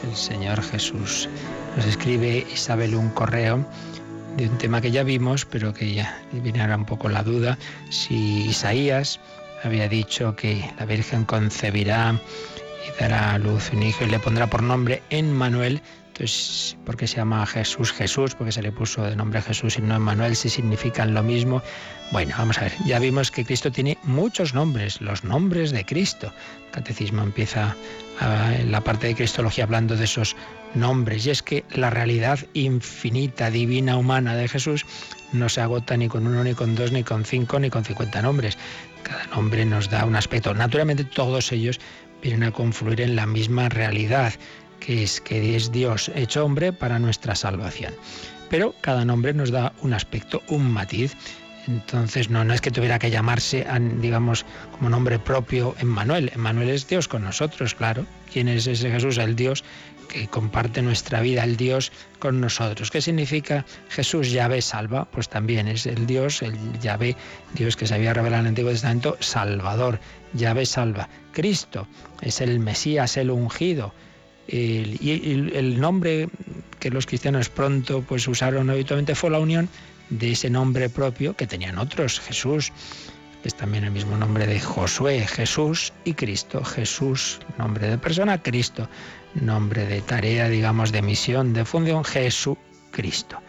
[0.03, 1.29] El Señor Jesús.
[1.77, 3.65] Nos escribe Isabel un correo
[4.35, 7.57] de un tema que ya vimos, pero que ya viene un poco la duda,
[7.89, 9.21] si Isaías
[9.63, 12.19] había dicho que la Virgen concebirá
[12.85, 15.81] y dará a luz un hijo y le pondrá por nombre Emmanuel,
[16.17, 18.33] entonces, ¿por qué se llama Jesús Jesús?
[18.33, 21.61] Porque se le puso de nombre Jesús y no Emmanuel, si significan lo mismo.
[22.11, 26.33] Bueno, vamos a ver, ya vimos que Cristo tiene muchos nombres, los nombres de Cristo.
[26.65, 27.75] El catecismo empieza
[28.57, 30.35] en la parte de Cristología hablando de esos
[30.73, 31.27] nombres.
[31.27, 34.87] Y es que la realidad infinita, divina, humana de Jesús
[35.33, 38.23] no se agota ni con uno, ni con dos, ni con cinco, ni con cincuenta
[38.23, 38.57] nombres.
[39.03, 40.51] Cada nombre nos da un aspecto.
[40.55, 41.79] Naturalmente todos ellos
[42.23, 44.33] vienen a confluir en la misma realidad
[44.79, 47.93] que es que es Dios hecho hombre para nuestra salvación.
[48.49, 51.15] Pero cada nombre nos da un aspecto, un matiz.
[51.67, 53.67] Entonces no, no es que tuviera que llamarse,
[53.99, 56.31] digamos, como nombre propio Emmanuel.
[56.33, 58.05] Emmanuel es Dios con nosotros, claro.
[58.31, 59.17] ¿Quién es ese Jesús?
[59.17, 59.65] El Dios
[60.07, 62.89] que comparte nuestra vida, el Dios con nosotros.
[62.89, 65.05] ¿Qué significa Jesús Yahvé salva?
[65.05, 67.17] Pues también es el Dios, el Yahvé,
[67.53, 69.99] Dios que se había revelado en el Antiguo Testamento, Salvador.
[70.33, 71.09] Yahvé salva.
[71.33, 71.85] Cristo
[72.21, 73.93] es el Mesías, el ungido
[74.47, 76.29] y el, nombre
[76.79, 79.67] que los cristianos pronto pues usaron habitualmente fue la unión
[80.09, 82.71] de ese nombre propio que tenían otros, Jesús,
[83.41, 86.63] que es también el mismo nombre de Josué, Jesús y Cristo.
[86.63, 88.89] Jesús, nombre de persona, Cristo,
[89.35, 93.39] nombre de tarea, digamos, de misión, de función, Jesucristo.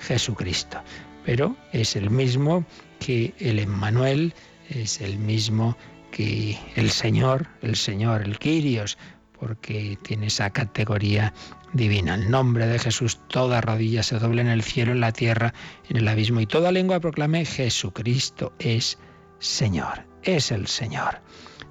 [0.00, 0.80] Jesucristo.
[1.24, 2.64] Pero es el mismo
[2.98, 4.34] que el Emmanuel,
[4.70, 5.76] es el mismo
[6.10, 8.96] que el Señor, el Señor, el Kyrios,
[9.38, 11.32] porque tiene esa categoría
[11.72, 12.14] divina.
[12.14, 15.54] El nombre de Jesús, toda rodilla se doble en el cielo, en la tierra,
[15.88, 18.98] en el abismo, y toda lengua proclame Jesucristo es
[19.38, 21.20] Señor, es el Señor.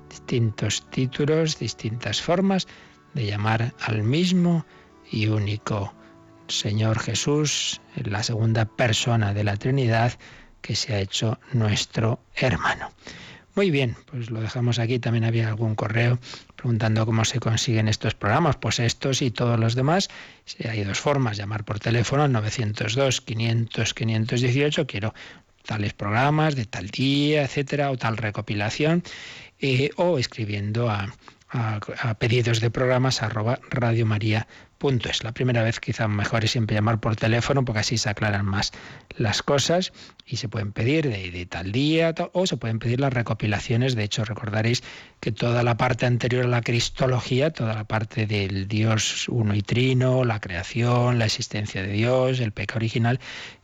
[0.09, 2.67] Distintos títulos, distintas formas
[3.13, 4.65] de llamar al mismo
[5.11, 5.93] y único
[6.47, 10.13] Señor Jesús, la segunda persona de la Trinidad,
[10.61, 12.91] que se ha hecho nuestro hermano.
[13.57, 14.99] Muy bien, pues lo dejamos aquí.
[14.99, 16.19] También había algún correo
[16.55, 18.55] preguntando cómo se consiguen estos programas.
[18.57, 20.09] Pues estos y todos los demás.
[20.69, 24.85] Hay dos formas, llamar por teléfono 902 500 518.
[24.85, 25.15] Quiero
[25.65, 29.01] tales programas de tal día, etcétera, o tal recopilación,
[29.59, 31.15] eh, o escribiendo a,
[32.19, 34.66] pedidos de programas arroba radiomaria.es.
[34.77, 35.23] punto es.
[35.23, 38.71] La primera vez quizá mejor es siempre llamar por teléfono porque así se aclaran más
[39.17, 39.93] las cosas
[40.25, 43.95] y se pueden pedir de, tal día o se pueden pedir las recopilaciones.
[43.95, 44.83] De hecho, recordaréis
[45.19, 49.61] que toda la parte anterior a la cristología, toda la parte del Dios uno y
[49.61, 53.19] trino, la creación, la existencia de Dios, el pecado original,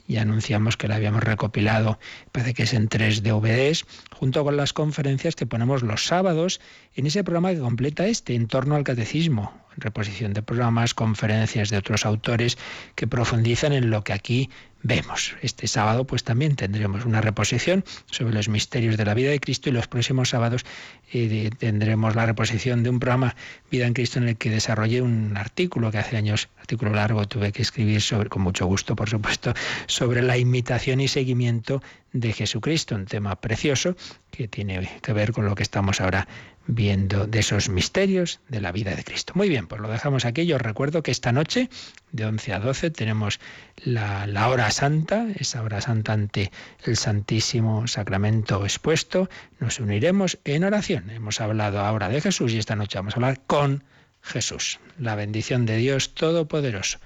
[0.08, 2.00] y anunciamos que la habíamos recopilado,
[2.32, 6.60] parece que es en tres DVDs, junto con las conferencias que ponemos los sábados
[6.96, 11.78] en ese programa que completa este, en torno al catecismo, reposición de programas, conferencias de
[11.78, 12.58] otros autores
[12.96, 14.50] que profundizan en lo que aquí
[14.84, 15.36] vemos.
[15.42, 19.70] Este sábado pues también tendremos una reposición sobre los misterios de la vida de Cristo
[19.70, 20.66] y los próximos sábados
[21.14, 23.36] eh, tendremos la reposición de un programa
[23.72, 27.52] Vida en Cristo en el que desarrollé un artículo que hace años, artículo largo, tuve
[27.52, 29.54] que escribir con mucho gusto por supuesto,
[29.88, 31.82] sobre la imitación y seguimiento
[32.12, 33.96] de Jesucristo, un tema precioso
[34.32, 36.28] que tiene que ver con lo que estamos ahora
[36.68, 39.34] viendo de esos misterios de la vida de Cristo.
[39.36, 40.46] Muy bien, pues lo dejamos aquí.
[40.46, 41.70] Yo os recuerdo que esta noche,
[42.14, 43.42] de 11 a 12, tenemos
[43.84, 46.52] la, la, hora santa, esa hora santa ante
[46.86, 49.30] el Santísimo Sacramento expuesto.
[49.60, 51.10] Nos uniremos en oración.
[51.10, 53.84] Hemos hablado ahora de Jesús y esta noche vamos a hablar con
[54.22, 54.80] Jesús.
[54.98, 57.00] La bendición de Dios Todopoderoso.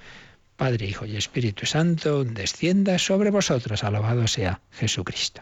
[0.58, 3.84] Padre, Hijo y Espíritu Santo, descienda sobre vosotros.
[3.84, 5.42] Alabado sea Jesucristo.